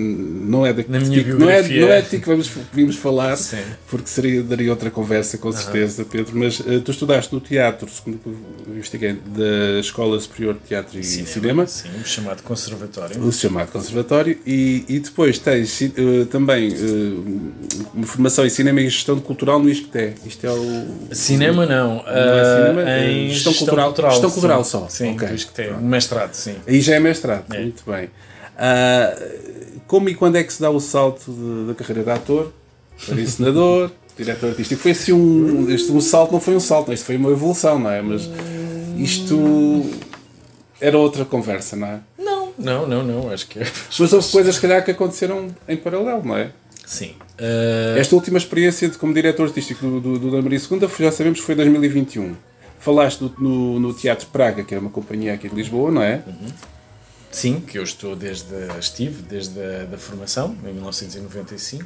[0.54, 2.96] Não é daqui Na minha de ti- não é, não é de que vamos, vimos
[2.98, 3.58] falar, Sim.
[3.90, 6.38] porque seria, daria outra conversa, com certeza, Pedro.
[6.38, 11.00] Mas eh, tu estudaste no teatro, segundo que eu investiguei, da Escola Superior de Teatro
[11.00, 13.20] e Cinema, Sim, o chamado conservatório.
[13.24, 15.90] o chamado Conservatório, e, e depois tens eh,
[16.30, 16.72] também
[17.94, 20.14] uma formação em Cinema e Gestão Cultural no ISCTE.
[20.26, 20.88] Isto é o.
[21.12, 23.90] Cinema não, Não é cinema, ah, é em gestão cultural.
[23.96, 24.34] Gestão sim.
[24.34, 24.88] cultural só.
[24.90, 25.28] Sim, Ok.
[25.30, 26.56] diz que tem um mestrado, sim.
[26.68, 27.60] Aí já é mestrado, É.
[27.62, 28.10] muito bem.
[28.58, 29.16] Ah,
[29.88, 32.52] como e quando é que se dá o salto de- da carreira de ator
[33.06, 34.82] para encenador, diretor artístico?
[34.82, 37.90] Foi assim um, este, um salto, não foi um salto, isto foi uma evolução, não
[37.90, 38.02] é?
[38.02, 38.30] Mas
[38.98, 39.86] isto
[40.80, 42.00] era outra conversa, não é?
[42.18, 43.68] Não, não, não, não, acho que é.
[44.00, 46.50] Mas houve coisas, se calhar, que aconteceram em paralelo, não é?
[46.94, 47.16] Sim.
[47.40, 51.12] Ah, Esta última experiência de, como diretor artístico do, do, do Dona Maria II, já
[51.12, 52.36] sabemos que foi em 2021.
[52.80, 56.22] Falaste do- no, no Teatro Praga, que é uma companhia aqui de Lisboa, não é?
[57.32, 58.54] sim, que eu estou desde.
[58.80, 61.84] estive desde a da formação, em 1995,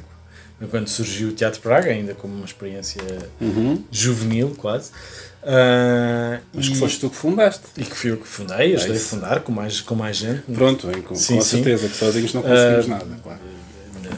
[0.70, 3.00] quando surgiu o Teatro Praga, ainda como uma experiência
[3.90, 4.90] juvenil, quase.
[5.42, 7.62] Ah, Mas e, que foste tu que fundaste.
[7.76, 9.08] e que fui eu que fundei, ajudei a isso.
[9.08, 10.42] fundar com mais, com mais gente.
[10.52, 11.62] Pronto, com, Sim, com sim.
[11.62, 13.40] certeza que sozinhos não conseguimos Ah, nada, claro.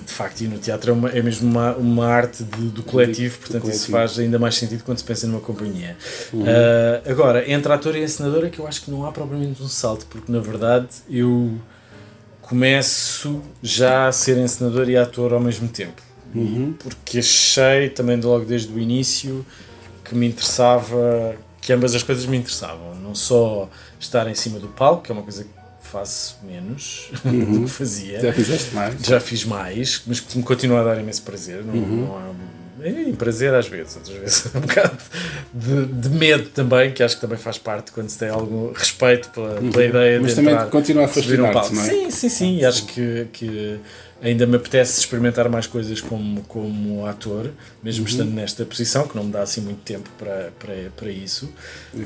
[0.06, 3.36] De facto, e no teatro é, uma- é mesmo uma, uma arte de- do coletivo,
[3.36, 3.92] Do portanto isso coletivo.
[3.92, 5.96] faz ainda mais sentido quando se pensa numa companhia.
[6.32, 6.44] Uhum.
[6.46, 9.68] Ah, agora, entre ator e encenador é que eu acho que não há propriamente um
[9.68, 11.58] salto, porque na verdade eu
[12.40, 16.02] começo já a ser encenador e ator ao mesmo tempo.
[16.34, 16.74] Uhum.
[16.78, 19.44] Porque achei também logo desde o início
[20.04, 22.94] que me interessava, que ambas as coisas me interessavam.
[22.96, 25.50] Não só estar em cima do palco, que é uma coisa que
[25.90, 28.22] faço menos do que fazia Uhum.
[28.24, 28.94] Já fizeste mais?
[29.03, 31.64] já fiz mais, mas que me continua a dar imenso prazer.
[31.64, 32.07] Não, Uhum.
[32.07, 32.31] não há,
[32.83, 34.96] é prazer às vezes, outras vezes um bocado
[35.53, 39.29] de, de medo também, que acho que também faz parte quando se tem algum respeito
[39.31, 40.22] pela, pela ideia Uhum.
[40.22, 41.74] Mas de também entrar, continua a subir um palco.
[41.74, 41.85] não é?
[41.85, 43.79] Sim, sim, sim, e acho que, que
[44.22, 47.53] ainda me apetece experimentar mais coisas como, como ator, Uhum.
[47.83, 51.53] mesmo estando nesta posição, que não me dá assim muito tempo para, para, para isso.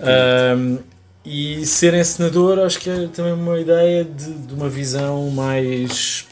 [0.03, 0.79] Ahm,
[1.25, 6.27] e ser encenador acho que é também uma ideia de, de uma visão mais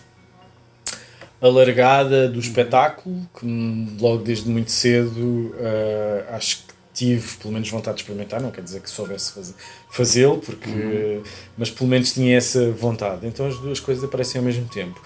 [1.41, 7.97] alargada do espetáculo, que logo desde muito cedo ah, acho que tive pelo menos vontade
[7.97, 9.55] de experimentar, não quer dizer que soubesse
[9.91, 11.23] fazê-lo, porque
[11.57, 13.27] mas pelo menos tinha essa vontade.
[13.27, 15.03] Então as duas coisas aparecem ao mesmo tempo.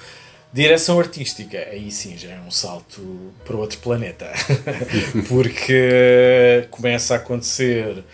[0.53, 4.31] Direção artística, aí sim já é um salto para outro planeta,
[5.29, 8.05] porque começa a acontecer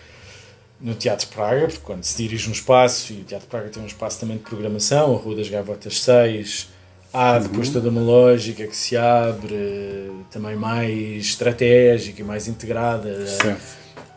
[0.83, 3.87] no Teatro Praga, porque quando se dirige um espaço, e o Teatro Praga tem um
[3.87, 6.67] espaço também de programação, a Rua das Gavotas 6,
[7.13, 13.61] há depois toda uma lógica que se abre, também mais estratégica e mais integrada Certo.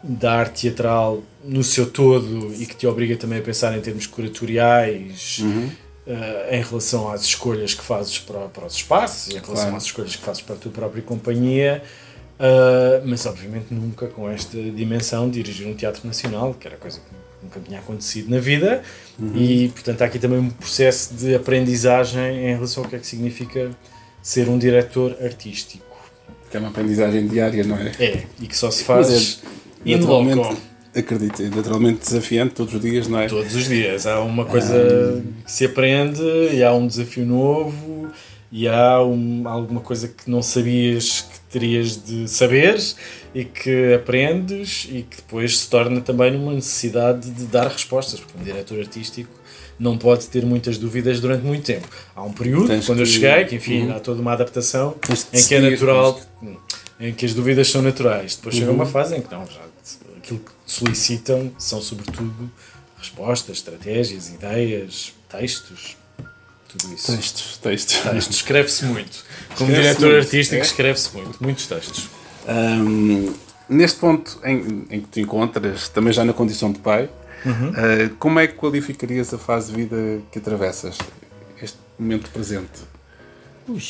[0.03, 4.07] da arte teatral no seu todo e que te obriga também a pensar em termos
[4.09, 5.41] curatoriais
[6.07, 9.77] eh, em relação às escolhas que fazes para, para os espaços em relação Claro.
[9.77, 11.83] às escolhas que fazes para a tua própria companhia.
[12.39, 16.99] Eh, mas obviamente nunca com esta dimensão de dirigir um teatro nacional, que era coisa
[17.01, 18.83] que nunca tinha acontecido na vida,
[19.35, 23.07] e portanto há aqui também um processo de aprendizagem em relação ao que é que
[23.07, 23.71] significa
[24.23, 25.85] ser um diretor artístico.
[26.51, 27.93] Que é uma aprendizagem diária, não é?
[27.99, 29.41] É, e que só se faz
[29.85, 30.57] é in loco.
[30.95, 33.27] acredito, é naturalmente desafiante todos os dias, não é?
[33.29, 34.07] Todos os dias.
[34.07, 36.21] Há uma coisa que se aprende
[36.53, 38.09] e há um desafio novo
[38.51, 42.77] e há um- alguma coisa que não sabias que terias de saber
[43.35, 48.39] e que aprendes e que depois se torna também numa necessidade de dar respostas, porque
[48.39, 49.31] um diretor artístico
[49.79, 51.87] não pode ter muitas dúvidas durante muito tempo.
[52.15, 53.97] Há um período, Tens quando eu que- cheguei, que enfim, Uhum.
[53.97, 56.21] há toda uma adaptação Tens em que é natural,
[56.99, 58.37] em que as dúvidas são naturais.
[58.37, 58.75] Depois chega Uhum.
[58.77, 59.61] uma fase em que não, já,
[60.17, 62.51] aquilo que solicitam são sobretudo
[62.99, 65.97] respostas, estratégias, ideias, textos,
[66.77, 67.13] tudo isso.
[67.15, 67.97] Textos, textos.
[67.99, 69.25] Textos, escreve-se muito.
[69.57, 70.65] Como Escreve-se diretor muito, artístico, é?
[70.65, 72.09] escreve-se muito, muitos textos.
[72.47, 73.33] Ahm,
[73.69, 77.09] neste ponto em, em que te encontras, também já na condição de pai,
[77.45, 77.73] Uhum.
[77.77, 79.97] ah, como é que qualificarias a fase de vida
[80.33, 80.99] que atravessas?
[81.63, 82.81] Este momento presente?
[83.69, 83.81] Ui,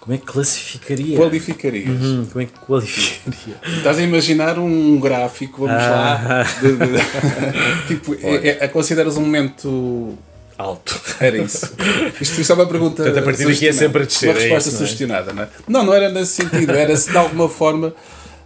[0.00, 1.16] como é que classificaria?
[1.16, 1.88] Qualificarias?
[1.88, 3.56] Hum, como é que qualificaria?
[3.78, 6.60] Estás a imaginar um gráfico, vamos lá, Ah.
[6.60, 10.16] de- de- tipo, é, é- consideras um momento
[10.58, 11.00] Alto.
[11.20, 11.72] Era isso.
[12.20, 13.02] Isto, é uma pergunta.
[13.02, 14.86] Portanto, a partir daqui é sempre a descer, Uma é resposta isso, não é?
[14.86, 15.48] sugestionada, não é?
[15.68, 16.72] Não, não era nesse sentido.
[16.72, 17.94] Era se de alguma forma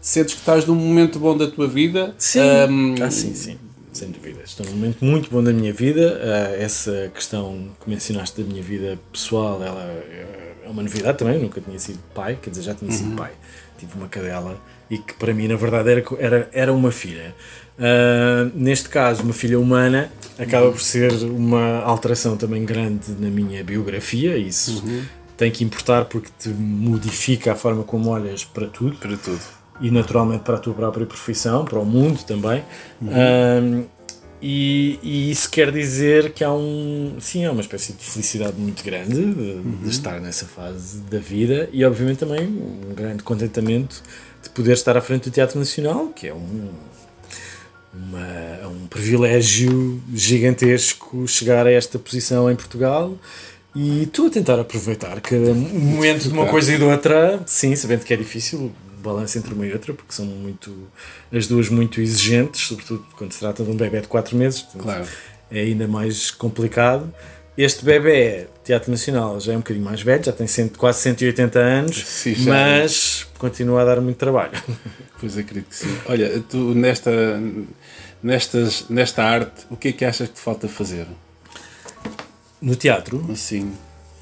[0.01, 2.15] sentes que estás num momento bom da tua vida.
[2.19, 2.41] Sim.
[2.41, 3.59] ahm, Ah, sim, sim.
[3.93, 4.41] Sem dúvida.
[4.45, 6.21] Estou num momento muito bom da minha vida.
[6.23, 9.83] Ah, essa questão que mencionaste da minha vida pessoal, ela
[10.65, 11.35] é uma novidade também.
[11.37, 13.31] Eu nunca tinha sido pai, quer dizer, já tinha sido pai.
[13.79, 17.35] Tive uma cadela e que para mim, na verdade, era, era, era uma filha.
[17.79, 20.11] Ah, neste caso, uma filha humana
[20.41, 24.37] acaba por ser uma alteração também grande na minha biografia.
[24.37, 24.83] Isso
[25.37, 29.41] tem que importar porque te modifica a forma como olhas para tudo Para tudo.
[29.81, 32.63] e naturalmente para a tua própria profissão, para o mundo também.
[33.01, 33.85] Um,
[34.43, 38.83] e, e isso quer dizer que há um sim há uma espécie de felicidade muito
[38.83, 44.03] grande de, de estar nessa fase da vida e obviamente também um grande contentamento
[44.43, 46.71] de poder estar à frente do Teatro Nacional que é um
[47.93, 48.21] uma,
[48.63, 53.17] é um privilégio gigantesco chegar a esta posição em Portugal
[53.75, 58.05] e estou a tentar aproveitar cada momento de uma coisa e de outra, sim, sabendo
[58.05, 58.73] que é difícil o
[59.03, 60.75] balanço entre uma e outra, porque são muito
[61.33, 65.05] as duas muito exigentes, sobretudo quando se trata de um bebê de 4 meses, Claro.
[65.51, 67.13] é ainda mais complicado.
[67.59, 71.59] Este bebê, Teatro Nacional, já é um bocadinho mais velho, já tem cento- quase 180
[71.59, 72.51] anos, Sim, já.
[72.53, 74.53] mas continua a dar muito trabalho.
[75.21, 75.95] Pois acredito que sim.
[76.07, 77.11] Olha, tu nesta,
[78.23, 81.07] nestas, nesta arte, o que é que achas que te falta fazer?
[82.63, 83.71] No teatro, Assim.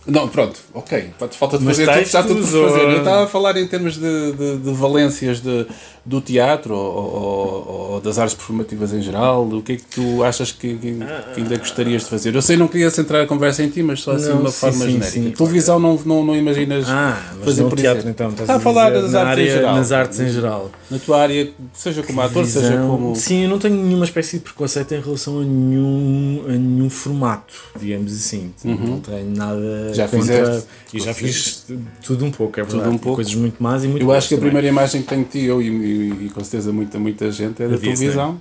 [0.05, 1.11] Não, pronto, ok.
[1.33, 2.81] Falta de fazer tudo, está tudo por fazer.
[2.83, 5.67] Eu estava a falar em termos de, de, de valências de,
[6.09, 9.47] do teatro ou, ou- ou das artes performativas em geral.
[9.47, 10.95] O que é que tu achas que, que-
[11.35, 12.35] que ainda gostarias de fazer?
[12.35, 14.57] Eu sei, não queria centrar a conversa em ti, mas só assim de uma sim,
[14.59, 15.07] forma sim, genérica.
[15.11, 15.31] sim.
[15.33, 18.11] Televisão não, não, não imaginas Ah, mas fazer por teatro exemplo.
[18.11, 19.75] então estás Está a falar das artes em área, geral.
[19.77, 20.71] nas artes em geral.
[20.91, 23.15] Na tua área, seja como ator, seja Visão- como.
[23.15, 27.53] Sim, eu não tenho nenhuma espécie de preconceito em relação a nenhum, a nenhum formato,
[27.79, 28.53] digamos assim.
[28.65, 29.93] Não tenho nada Uhum.
[29.95, 30.21] Já contra.
[30.37, 30.69] fizeste?
[30.95, 31.67] E já fiz
[32.03, 32.95] tudo um pouco, é Tudo verdade.
[32.95, 33.17] um pouco.
[33.17, 34.51] Coisas muito más e muito Eu acho que a também.
[34.51, 35.67] primeira imagem que tenho de ti, eu e,
[36.03, 37.95] e- e com certeza muita, muita gente, é da Disney.
[37.95, 38.41] televisão.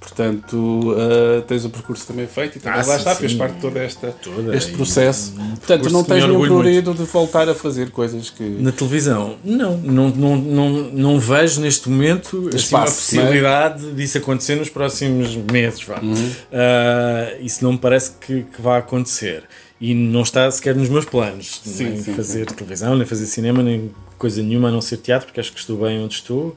[0.00, 3.54] Portanto, ah, tens o percurso também feito e também Ah, lá sim, está, fez parte
[3.54, 5.32] de todo esta, Toda, este processo.
[5.40, 8.42] um Portanto, não tens nenhum prurido de voltar a fazer coisas que.
[8.42, 12.84] Na televisão, não, não, não, não, não vejo neste momento assim, Espaço, uma
[13.22, 15.82] possibilidade disso acontecer nos próximos meses.
[15.84, 16.00] Vá.
[16.00, 16.30] Uhum.
[16.52, 19.44] Ah, isso não me parece que, que vá acontecer.
[19.80, 21.60] E não está sequer nos meus planos.
[21.64, 25.26] Sim, nem sim, fazer televisão, nem fazer cinema, nem coisa nenhuma a não ser teatro,
[25.26, 26.54] porque acho que estou bem onde estou.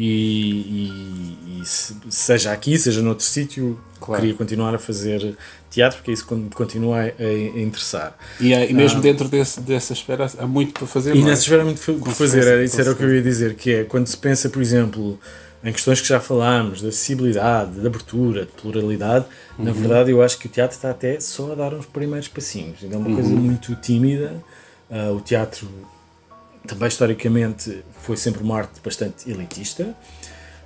[0.00, 0.04] E,
[1.58, 4.20] e- e se- seja aqui, seja noutro sítio, Claro.
[4.22, 5.36] queria continuar a fazer
[5.68, 8.16] teatro, porque isso con- continua a, a interessar.
[8.40, 11.10] E, há- e mesmo dentro desse, dessa esfera há muito para fazer.
[11.12, 11.16] Ah.
[11.16, 11.24] E é?
[11.24, 13.72] nessa esfera há muito Com fazer, era, isso era o que eu ia dizer, que
[13.74, 15.18] é quando se pensa, por exemplo,
[15.64, 19.26] em questões que já falámos, da acessibilidade, de abertura, de pluralidade,
[19.58, 19.76] na Uhum.
[19.80, 22.76] verdade eu acho que o teatro está até só a dar uns primeiros passinhos.
[22.84, 23.14] Ainda é uma Uhum.
[23.16, 24.40] coisa muito tímida.
[24.88, 25.68] Ah, o teatro
[26.68, 29.94] também historicamente foi sempre uma arte bastante elitista.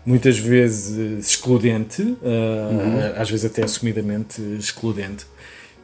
[0.05, 2.19] muitas vezes excludente, uh,
[3.17, 5.25] às vezes até assumidamente excludente,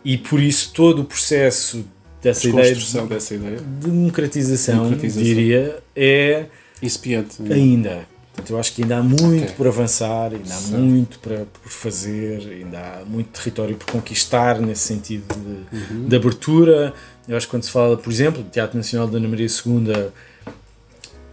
[0.04, 1.84] e por isso todo o processo
[2.20, 3.58] dessa ideia de dessa ideia.
[3.80, 5.22] democratização, Democratização.
[5.22, 6.46] diria, é
[6.82, 7.36] Incipiente.
[7.52, 8.06] ainda.
[8.32, 9.54] Portanto, eu acho que ainda há muito Ok.
[9.56, 10.80] por avançar, ainda há Certo.
[10.80, 16.08] muito para, por fazer, ainda há muito território por conquistar nesse sentido de, Uhum.
[16.08, 16.92] de abertura.
[17.28, 20.10] Eu acho que quando se fala, por exemplo, do Teatro Nacional da Ana Maria II,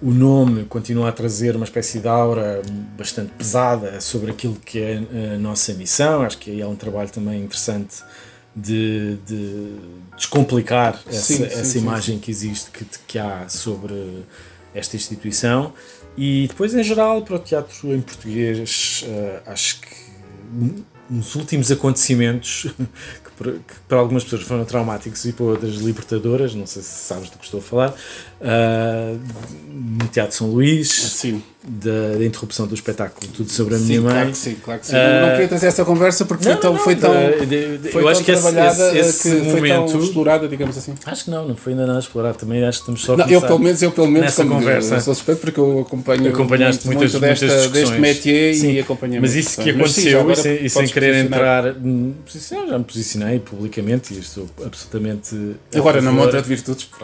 [0.02, 2.62] o nome continua a trazer uma espécie de aura
[2.98, 5.02] bastante pesada sobre aquilo que é
[5.34, 6.22] a nossa missão.
[6.22, 8.04] Acho que aí há um trabalho também interessante
[8.54, 9.76] de, de
[10.18, 14.26] descomplicar essa, Sim, sim, essa sim, imagem que existe, que, que há sobre
[14.74, 15.74] esta instituição.
[16.18, 19.96] E depois, em geral, para o teatro em português, eh, acho que
[21.10, 22.68] nos últimos acontecimentos,
[23.38, 27.38] que para, algumas pessoas foram traumáticos e para outras libertadoras, não sei se sabes do
[27.38, 27.93] que estou a falar,
[28.42, 29.16] eh,
[30.00, 31.22] no Teatro São Luís,
[31.68, 34.12] da, da interrupção do espetáculo Tudo sobre a Minha sim, Mãe.
[34.14, 34.96] claro que sim, claro que sim.
[34.96, 37.78] Ah, não queria trazer essa conversa porque foi Não, tão, não, foi tão, de- de-
[37.80, 39.98] de- foi eu tão acho que esse, que foi tão momento.
[40.04, 40.94] explorada, digamos assim.
[41.06, 42.38] Acho que não, não foi ainda nada explorado.
[42.38, 44.96] Também acho que estamos só Não, eu pelo menos, eu pelo menos nessa como conversa.
[44.96, 48.00] eu sou suspeito porque eu acompanho Acompanhaste muito, muitas- muito desta, muitas deste discussões.
[48.00, 49.76] métier Sim, e acompanhei Mas isso que discussões.
[49.82, 51.66] Mas sim, aconteceu, e sem, e sem querer entrar.
[51.78, 55.36] hum, posicionar, já me posicionei publicamente e estou absolutamente.
[55.76, 56.88] Agora na montra de virtudes.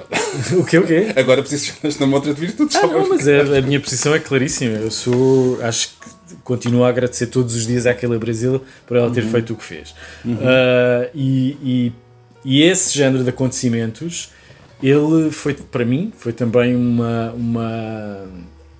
[0.57, 1.07] O quê, o quê?
[1.21, 2.75] Agora posicionas na montra de virtudes.
[2.75, 4.77] Ah, não, mas é- a minha posição é claríssima.
[4.77, 5.61] Eu sou.
[5.63, 9.13] Acho que continuo a agradecer todos os dias àquela Brasil por ela Uhum.
[9.13, 9.93] ter feito o que fez.
[10.41, 11.91] Ah, e, e,
[12.43, 14.29] e esse género de acontecimentos,
[14.81, 18.25] ele foi, para mim, foi também uma, uma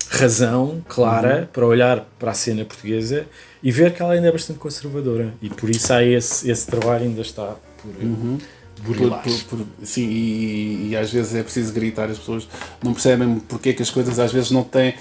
[0.08, 1.46] razão clara Uhum.
[1.52, 3.26] para olhar para a cena portuguesa
[3.62, 5.32] e ver que ela ainda é bastante conservadora.
[5.40, 7.90] E por isso há esse, esse trabalho ainda está por
[8.84, 9.22] Por- burilar.
[9.22, 12.48] por- por- sim, e, e às vezes é preciso gritar, as pessoas
[12.82, 14.94] não percebem porque é que as coisas às vezes não têm.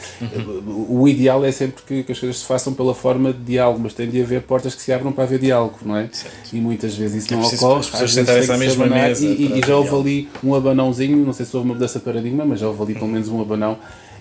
[0.90, 3.94] O ideal é sempre que, que as coisas se façam pela forma de diálogo, mas
[3.94, 6.10] tem de haver portas que se abram para haver diálogo, não é?
[6.12, 6.34] Certo.
[6.54, 7.80] E muitas vezes isso É não ocorre.
[7.80, 11.34] as pessoas sentarem-se à mesma mesa E, e- e já houve ali um abanãozinho, não
[11.34, 13.78] sei se houve uma mudança de paradigma, mas já houve ali pelo menos um abanão.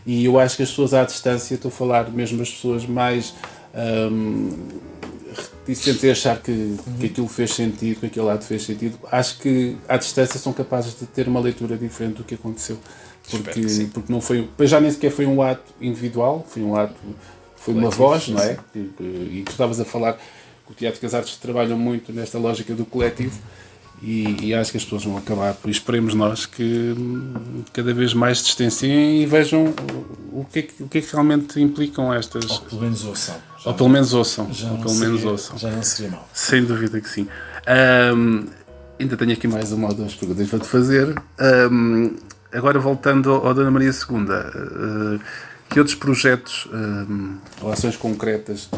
[0.07, 3.35] E eu acho que as pessoas à distância, estou a falar mesmo as pessoas mais.
[4.11, 4.51] hum,
[5.67, 9.77] reticentes a achar que, que aquilo fez sentido, que aquele lado fez sentido, acho que
[9.89, 12.79] à distância são capazes de ter uma leitura diferente do que aconteceu.
[13.31, 16.95] Porque, que porque não foi, já nem sequer foi um ato individual, foi um ato,
[17.57, 18.59] foi uma voz, não é?
[18.75, 22.75] E, e tu estavas a falar que o Teatro das Artes trabalha muito nesta lógica
[22.75, 23.39] do coletivo
[24.03, 26.95] e, e acho que as pessoas vão acabar, por esperemos nós que
[27.73, 29.75] cada vez mais se distanciem e vejam
[30.33, 33.37] o, que, é que, o que é que realmente implicam estas, Ou pelo menos ouçam.
[33.63, 35.59] Já ou pelo menos ouçam, já ou não pelo menos seria- ouçam.
[35.59, 36.29] Já não seria mal.
[36.33, 37.29] Sem dúvida que sim.
[37.67, 38.47] Ahm,
[38.99, 41.15] ainda tenho aqui mais uma ou duas perguntas para te fazer.
[41.39, 42.17] Ahm,
[42.53, 45.19] agora voltando ao, Dona Maria II, ah,
[45.69, 46.67] que outros projetos
[47.61, 48.69] ou ações concretas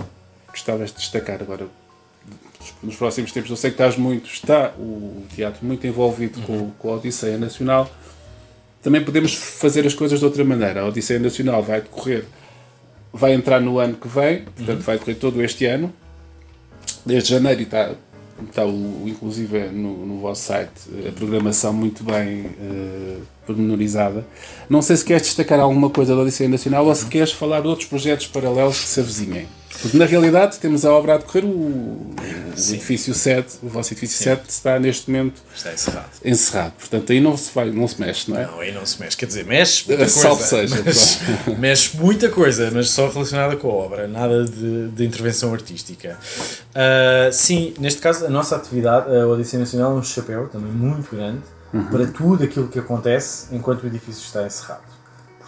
[0.50, 1.66] gostavas de destacar agora
[2.82, 3.50] nos próximos tempos?
[3.50, 7.90] Eu sei que estás muito, está o teatro muito envolvido com, com a Odisseia Nacional.
[8.82, 10.80] Também podemos fazer as coisas de outra maneira.
[10.80, 12.24] A Odisseia Nacional vai decorrer,
[13.12, 15.92] vai entrar no ano que vem, portanto vai decorrer todo este ano
[17.04, 17.92] desde janeiro e está,
[18.48, 20.70] está o, inclusive no, no vosso site
[21.08, 24.24] a programação muito bem eh, pormenorizada.
[24.68, 27.68] Não sei se queres destacar alguma coisa da Odisseia Nacional ou se queres falar de
[27.68, 29.48] outros projetos paralelos que se avizinhem.
[29.80, 32.14] Porque na realidade temos a obra a decorrer, o,
[32.52, 36.08] edifício 7, o vosso edifício 7 está neste momento Está encerrado.
[36.24, 36.72] encerrado.
[36.78, 38.46] Portanto, aí não se, vai, não se mexe, não é?
[38.46, 39.16] Não, aí não se mexe.
[39.16, 40.20] Quer dizer, mexe muita coisa.
[40.20, 41.18] Salve seja, mas-
[41.58, 46.18] mexe muita coisa, mas só relacionada com a obra, nada de, de intervenção artística.
[46.74, 51.16] Ah, sim, neste caso, a nossa atividade, a Odisseia Nacional, é um chapéu também muito
[51.16, 51.40] grande
[51.90, 55.01] para tudo aquilo que acontece enquanto o edifício está encerrado.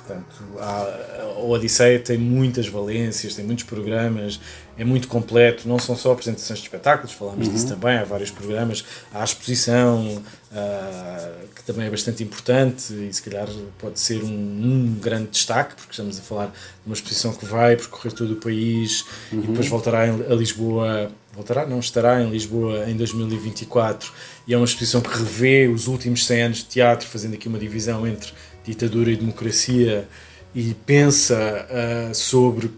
[0.07, 4.39] Portanto, a Odisseia tem muitas valências, tem muitos programas,
[4.77, 8.85] é muito completo, não são só apresentações de espetáculos, falámos disso também, há vários programas,
[9.15, 13.49] há a exposição, ah, que também é bastante importante e se calhar
[13.79, 16.53] pode ser um, um grande destaque, porque estamos a falar de
[16.85, 21.79] uma exposição que vai percorrer todo o país e depois voltará a Lisboa, voltará, não,
[21.79, 24.13] estará em Lisboa em 2024
[24.47, 27.59] e é uma exposição que revê os últimos 100 anos de teatro, fazendo aqui uma
[27.59, 28.35] divisão entre
[28.65, 30.09] ditadura e democracia
[30.55, 32.71] e pensa ah, sobre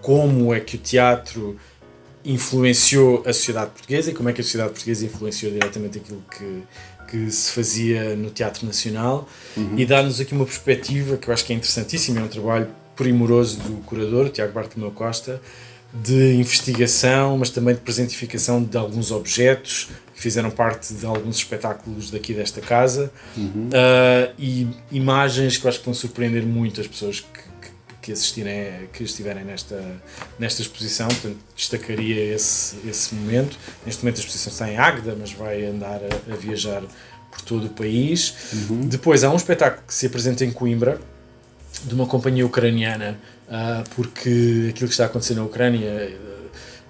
[0.00, 1.56] como é que o teatro
[2.24, 6.62] influenciou a sociedade portuguesa e como é que a sociedade portuguesa influenciou diretamente aquilo que,
[7.08, 9.28] que se fazia no Teatro Nacional.
[9.76, 13.58] E dá-nos aqui uma perspectiva que eu acho que é interessantíssima, é um trabalho primoroso
[13.60, 15.40] do curador, Tiago Bartolomeu Costa,
[15.92, 22.32] de investigação, mas também de presentificação de alguns objetos fizeram parte de alguns espetáculos daqui
[22.34, 27.26] desta casa uh, e imagens que eu acho que vão surpreender muito as pessoas que,
[28.02, 29.82] que- assistirem, que estiverem nesta,
[30.38, 33.58] nesta exposição, portanto destacaria esse, esse momento.
[33.84, 36.82] Neste momento a exposição está em Águeda, mas vai andar a, a viajar
[37.30, 38.34] por todo o país.
[38.70, 38.82] Uhum.
[38.88, 41.00] Depois há um espetáculo que se apresenta em Coimbra,
[41.84, 43.18] de uma companhia ucraniana,
[43.50, 46.16] ah, porque aquilo que está a acontecer na Ucrânia,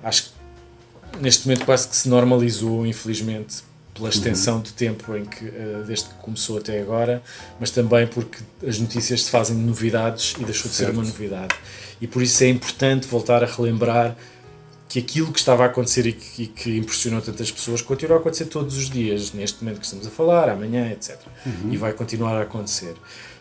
[0.04, 0.35] ah, acho que
[1.20, 3.62] neste momento quase que se normalizou, infelizmente,
[3.94, 7.22] pela extensão de tempo em que, ah, desde que começou até agora,
[7.58, 11.54] mas também porque as notícias se fazem de novidades e deixou de ser uma novidade.
[12.00, 14.16] E por isso é importante voltar a relembrar
[14.88, 18.20] que aquilo que estava a acontecer e que, e que impressionou tantas pessoas continua a
[18.20, 21.18] acontecer todos os dias, neste momento que estamos a falar, amanhã, etc.
[21.70, 22.94] E vai continuar a acontecer.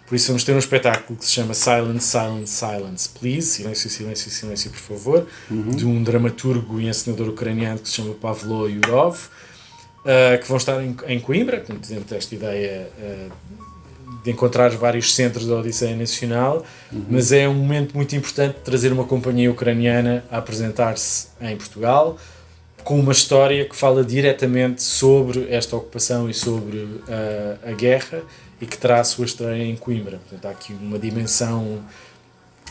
[0.07, 4.29] Por isso vamos ter um espetáculo que se chama Silence, Silence, Silence, Please, Silêncio, Silêncio,
[4.29, 10.39] Silêncio, por favor, de um dramaturgo e encenador ucraniano que se chama Pavlo Yurov, uh,
[10.39, 13.31] que vão estar em, em Coimbra, portanto, dentro desta ideia uh,
[14.23, 16.63] de encontrar vários centros da Odisseia Nacional,
[17.09, 22.17] mas é um momento muito importante de trazer uma companhia ucraniana a apresentar-se em Portugal
[22.83, 26.99] com uma história que fala diretamente sobre esta ocupação e sobre uh,
[27.67, 28.21] a guerra
[28.61, 30.17] e que terá a sua estreia em Coimbra.
[30.17, 31.83] Portanto, há aqui uma dimensão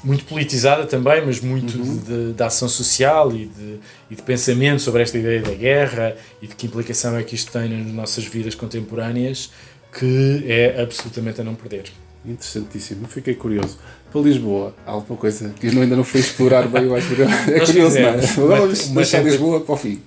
[0.03, 3.81] muito politizada também, mas muito de, de ação social e de,
[4.11, 7.51] e de pensamento sobre esta ideia da guerra e de que implicação é que isto
[7.53, 9.51] tem nas nossas vidas contemporâneas,
[9.99, 11.85] que é absolutamente a não perder.
[12.27, 13.79] Interessantíssimo, fiquei curioso.
[14.11, 17.23] Para Lisboa, há alguma coisa que eu ainda não fui explorar bem, eu acho que
[17.23, 18.13] é curioso, não é?
[18.21, 20.03] fizemos Agora uma- vamos deixar tenta- Lisboa para o fim.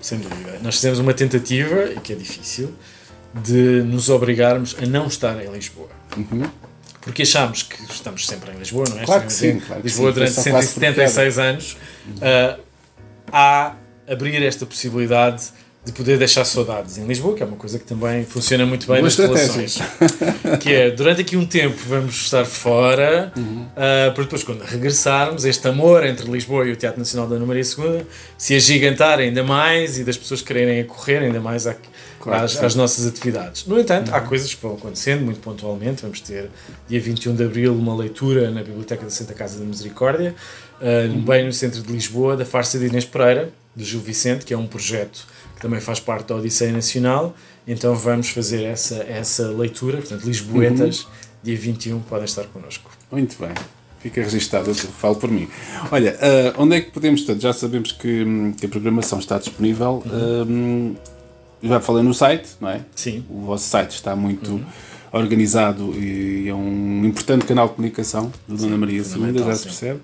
[0.00, 0.58] Sem dúvida.
[0.62, 2.70] Nós fizemos uma tentativa, que é difícil,
[3.44, 5.88] de nos obrigarmos a não estar em Lisboa.
[7.00, 9.04] Porque achámos que estamos sempre em Lisboa, não é?
[9.04, 10.14] Claro que sim, claro que Lisboa sim.
[10.14, 11.76] durante Foi só quase 176 anos.
[12.20, 12.58] Ah,
[13.32, 13.72] há
[14.10, 15.44] abrir esta possibilidade
[15.84, 18.96] de poder deixar saudades em Lisboa, que é uma coisa que também funciona muito bem
[18.96, 19.78] Boa nas relações.
[20.60, 23.66] que é, durante aqui um tempo vamos estar fora, Uhum.
[23.74, 27.46] ah, para depois quando regressarmos, este amor entre Lisboa e o Teatro Nacional da Ana
[27.46, 28.02] Maria II
[28.36, 31.74] se agigantar ainda mais e das pessoas quererem acorrer ainda mais à-
[32.28, 32.54] Claro às.
[32.56, 32.66] Uhum.
[32.66, 33.66] às nossas atividades.
[33.66, 36.02] No entanto, há coisas que vão acontecendo muito pontualmente.
[36.02, 36.50] Vamos ter
[36.88, 40.34] dia 21 de Abril uma leitura na Biblioteca da Santa Casa da Misericórdia,
[40.80, 41.22] ah, Uhum.
[41.24, 44.58] bem no centro de Lisboa, da farsa de Inês Pereira, do Gil Vicente, que é
[44.58, 47.34] um projeto que também faz parte da Odisseia Nacional.
[47.66, 51.08] Então vamos fazer essa, essa leitura, portanto, Lisboetas, Uhum.
[51.44, 52.90] dia 21, podem estar connosco.
[53.10, 53.50] Muito bem.
[54.00, 55.48] Fica registado, eu falo por mim.
[55.90, 58.24] Olha, ah, onde é que podemos, portanto, já sabemos que,
[58.58, 60.02] que a programação está disponível.
[60.06, 60.94] hum,
[61.62, 62.80] já falei no site, não é?
[62.94, 63.24] Sim.
[63.30, 64.60] O vosso site está muito
[65.12, 70.00] organizado e é um importante canal de comunicação do Dona Maria II, já se percebe.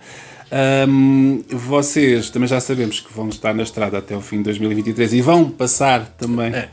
[0.88, 5.12] Hum, vocês também já sabemos que vão estar na estrada até o fim de 2023
[5.14, 6.68] e vão passar também É.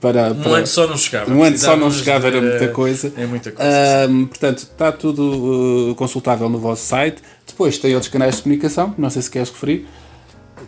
[0.00, 1.32] para, Um para- ano só não chegava.
[1.32, 3.12] um ano só não chegava, era de- muita coisa.
[3.16, 3.70] É muita coisa.
[4.06, 7.22] Ahm, portanto, está tudo uh, consultável no vosso site.
[7.46, 9.86] Depois tem outros canais de comunicação, não sei se queres referir.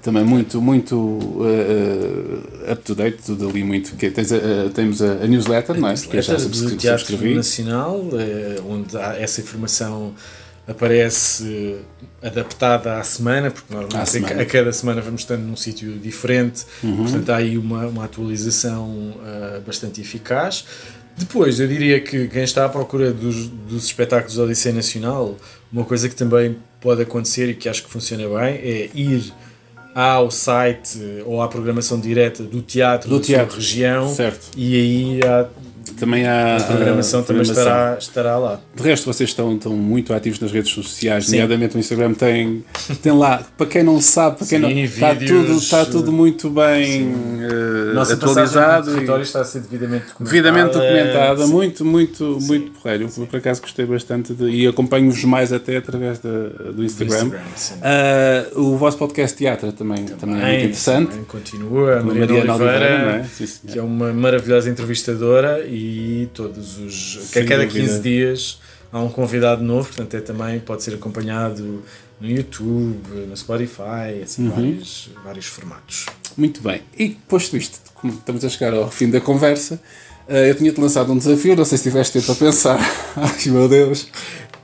[0.07, 3.97] Também muito, muito uh, up to date, tudo ali muito.
[3.97, 5.95] Que tens a- a- temos a, a newsletter, não é?
[5.95, 7.35] Que eu já newsletter do Teatro subscrevi.
[7.35, 10.15] Nacional, eh, onde há essa informação
[10.69, 11.77] aparece
[12.23, 14.43] adaptada à semana, porque normalmente semana.
[14.43, 16.99] a cada semana vamos estando num sítio diferente, Uhum.
[17.05, 20.65] portanto há aí uma, uma atualização ah, bastante eficaz.
[21.17, 25.37] Depois, eu diria que quem está à procura dos, dos espetáculos da Odisseia Nacional,
[25.73, 29.33] uma coisa que também pode acontecer e que acho que funciona bem é ir
[29.99, 34.51] ao site ou à programação direta do teatro Do da teatro, sua região certo.
[34.55, 35.47] e aí há
[35.99, 37.73] Também há a programação a também programação.
[37.75, 38.61] estará, estará lá.
[38.75, 41.33] De resto, vocês estão, estão muito ativos nas redes sociais, Sim.
[41.33, 42.65] nomeadamente o Instagram tem,
[43.03, 44.71] tem lá, para quem não sabe, para quem Sim, não.
[44.71, 48.91] Está vídeos, tudo, está tudo muito bem uh, Nossa atualizado.
[48.91, 50.31] e- território está a ser devidamente documentada.
[50.31, 51.53] Devidamente documentada, Sim.
[51.53, 53.11] muito, muito, muito porreiro.
[53.17, 56.29] Eu por acaso gostei bastante de, e acompanho-vos mais até através da-
[56.73, 57.17] do Instagram.
[57.17, 57.75] Instagram, sim.
[57.83, 61.09] Ah, o vosso podcast teatro também, também, é muito interessante.
[61.11, 61.99] também continua.
[61.99, 63.47] A Mariana, Mariana Oliveira, Oliveira, é?
[63.47, 65.86] Sim, que é uma maravilhosa entrevistadora e
[66.35, 67.19] todos os.
[67.31, 67.87] Sem a cada dúvida.
[67.87, 68.59] 15 dias
[68.93, 71.83] há um convidado novo, portanto é também pode ser acompanhado
[72.21, 74.51] no YouTube, no Spotify, assim, Uhum.
[74.51, 76.07] vários, vários formatos.
[76.37, 76.81] Muito bem.
[76.99, 79.81] E posto isto, como estamos a chegar ao fim da conversa,
[80.29, 82.79] ah, eu tinha-te lançado um desafio, não sei se tiveste tempo a pensar.
[83.17, 84.09] Ai meu Deus!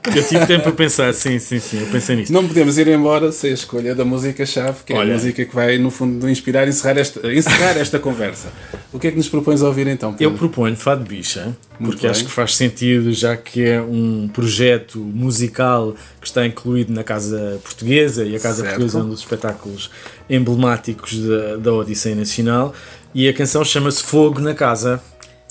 [0.05, 2.33] Eu tive tempo a pensar, sim, sim, sim, eu pensei nisso.
[2.33, 5.11] Não podemos ir embora sem a escolha da música-chave, que é Olha.
[5.11, 8.49] a música que vai, no fundo, inspirar e encerrar esta, encerrar esta conversa.
[8.91, 10.11] O que é que nos propões a ouvir então?
[10.19, 10.37] Eu Pedro?
[10.37, 12.11] proponho Fado Bicha, Muito porque bem.
[12.11, 17.59] acho que faz sentido, já que é um projeto musical que está incluído na Casa
[17.63, 18.69] Portuguesa, e a Casa Certo.
[18.69, 19.89] Portuguesa é um dos espetáculos
[20.29, 22.73] emblemáticos da, da Odisseia Nacional,
[23.15, 25.01] e a canção chama-se Fogo na Casa.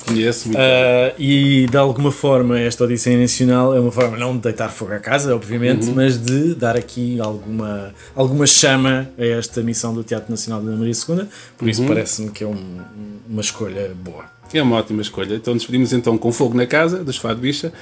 [0.07, 0.59] Conheço muito.
[0.59, 4.93] Uh, e de alguma forma esta Odisseia Nacional é uma forma não de deitar fogo
[4.93, 5.95] à casa, obviamente, Uhum.
[5.95, 10.77] mas de dar aqui alguma, alguma chama a esta missão do Teatro Nacional de Ana
[10.77, 11.27] Maria II,
[11.57, 11.69] por Uhum.
[11.71, 12.81] isso parece-me que é um-
[13.29, 14.25] uma escolha boa.
[14.55, 15.35] É uma ótima escolha.
[15.37, 17.73] Então despedimos então com fogo na casa, dos Fado Bicha,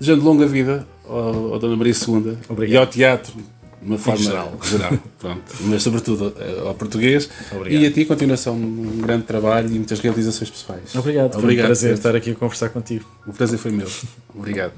[0.00, 2.74] desejando longa vida ao, ao Dona Maria II Obrigado.
[2.74, 3.32] e ao teatro,
[3.80, 4.60] de uma forma geral.
[4.64, 4.98] geral.
[5.18, 5.42] Pronto.
[5.62, 7.28] Mas sobretudo eh, ao português.
[7.52, 7.82] Obrigado.
[7.82, 10.94] E a ti, continuação, um grande trabalho e muitas realizações pessoais.
[10.94, 13.04] Obrigado, foi um Obrigado, prazer estar aqui a conversar contigo.
[13.26, 13.88] O prazer foi meu.
[14.34, 14.72] Obrigado.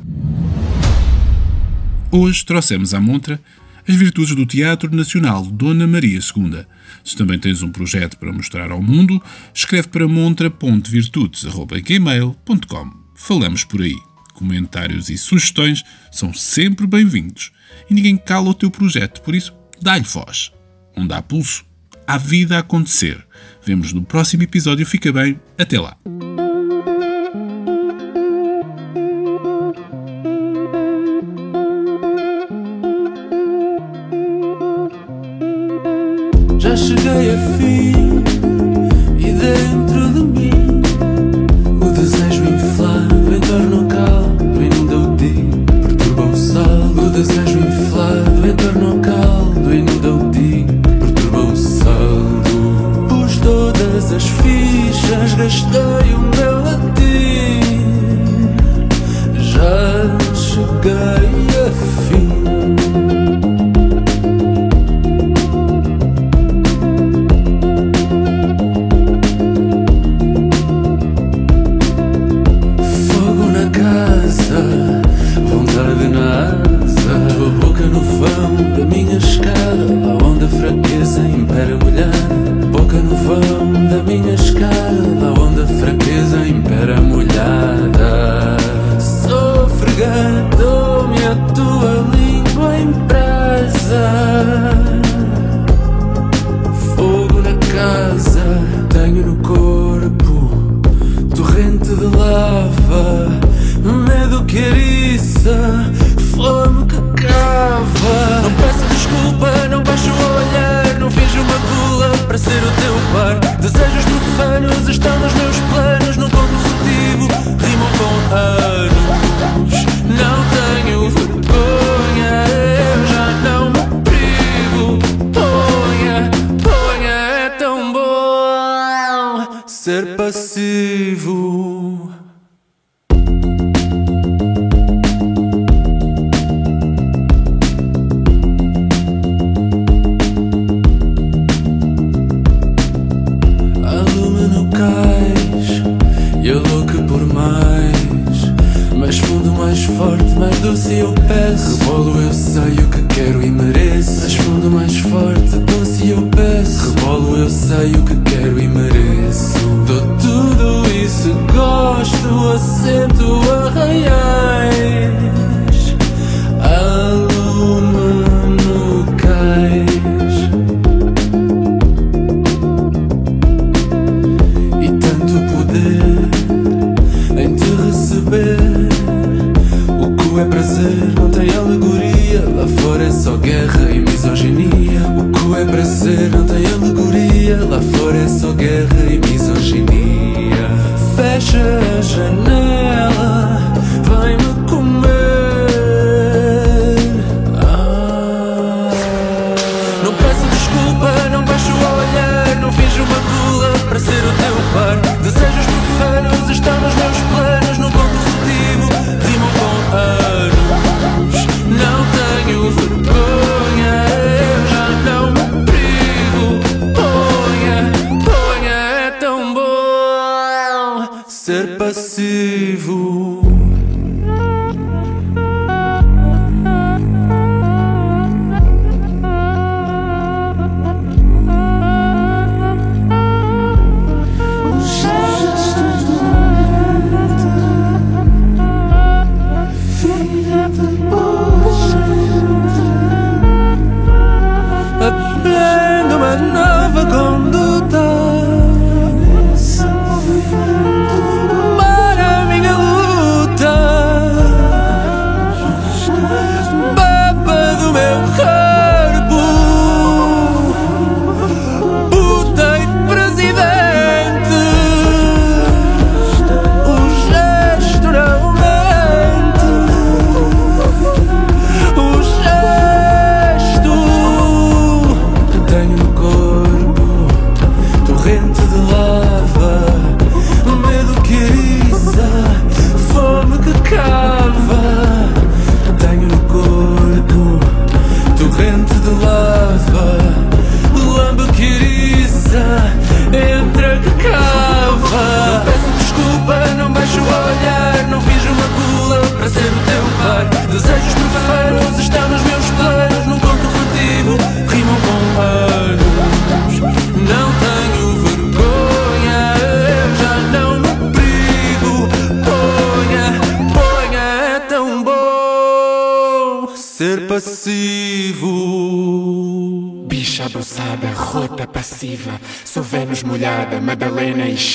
[2.10, 3.40] Hoje trouxemos à montra
[3.86, 6.66] as virtudes do Teatro Nacional Dona Maria II.
[7.02, 9.22] Se também tens um projeto para mostrar ao mundo,
[9.54, 12.90] escreve para montra.virtudes.gmail.com.
[13.14, 13.96] Falamos por aí.
[14.34, 15.82] Comentários e sugestões
[16.12, 17.50] são sempre bem-vindos.
[17.90, 20.52] E ninguém cala o teu projeto, por isso, dá-lhe voz.
[20.96, 21.64] Onde há pulso,
[22.06, 23.24] há vida a acontecer.
[23.64, 24.86] Vemos no próximo episódio.
[24.86, 25.38] Fica bem.
[25.58, 25.96] Até lá.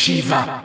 [0.03, 0.62] Shiva.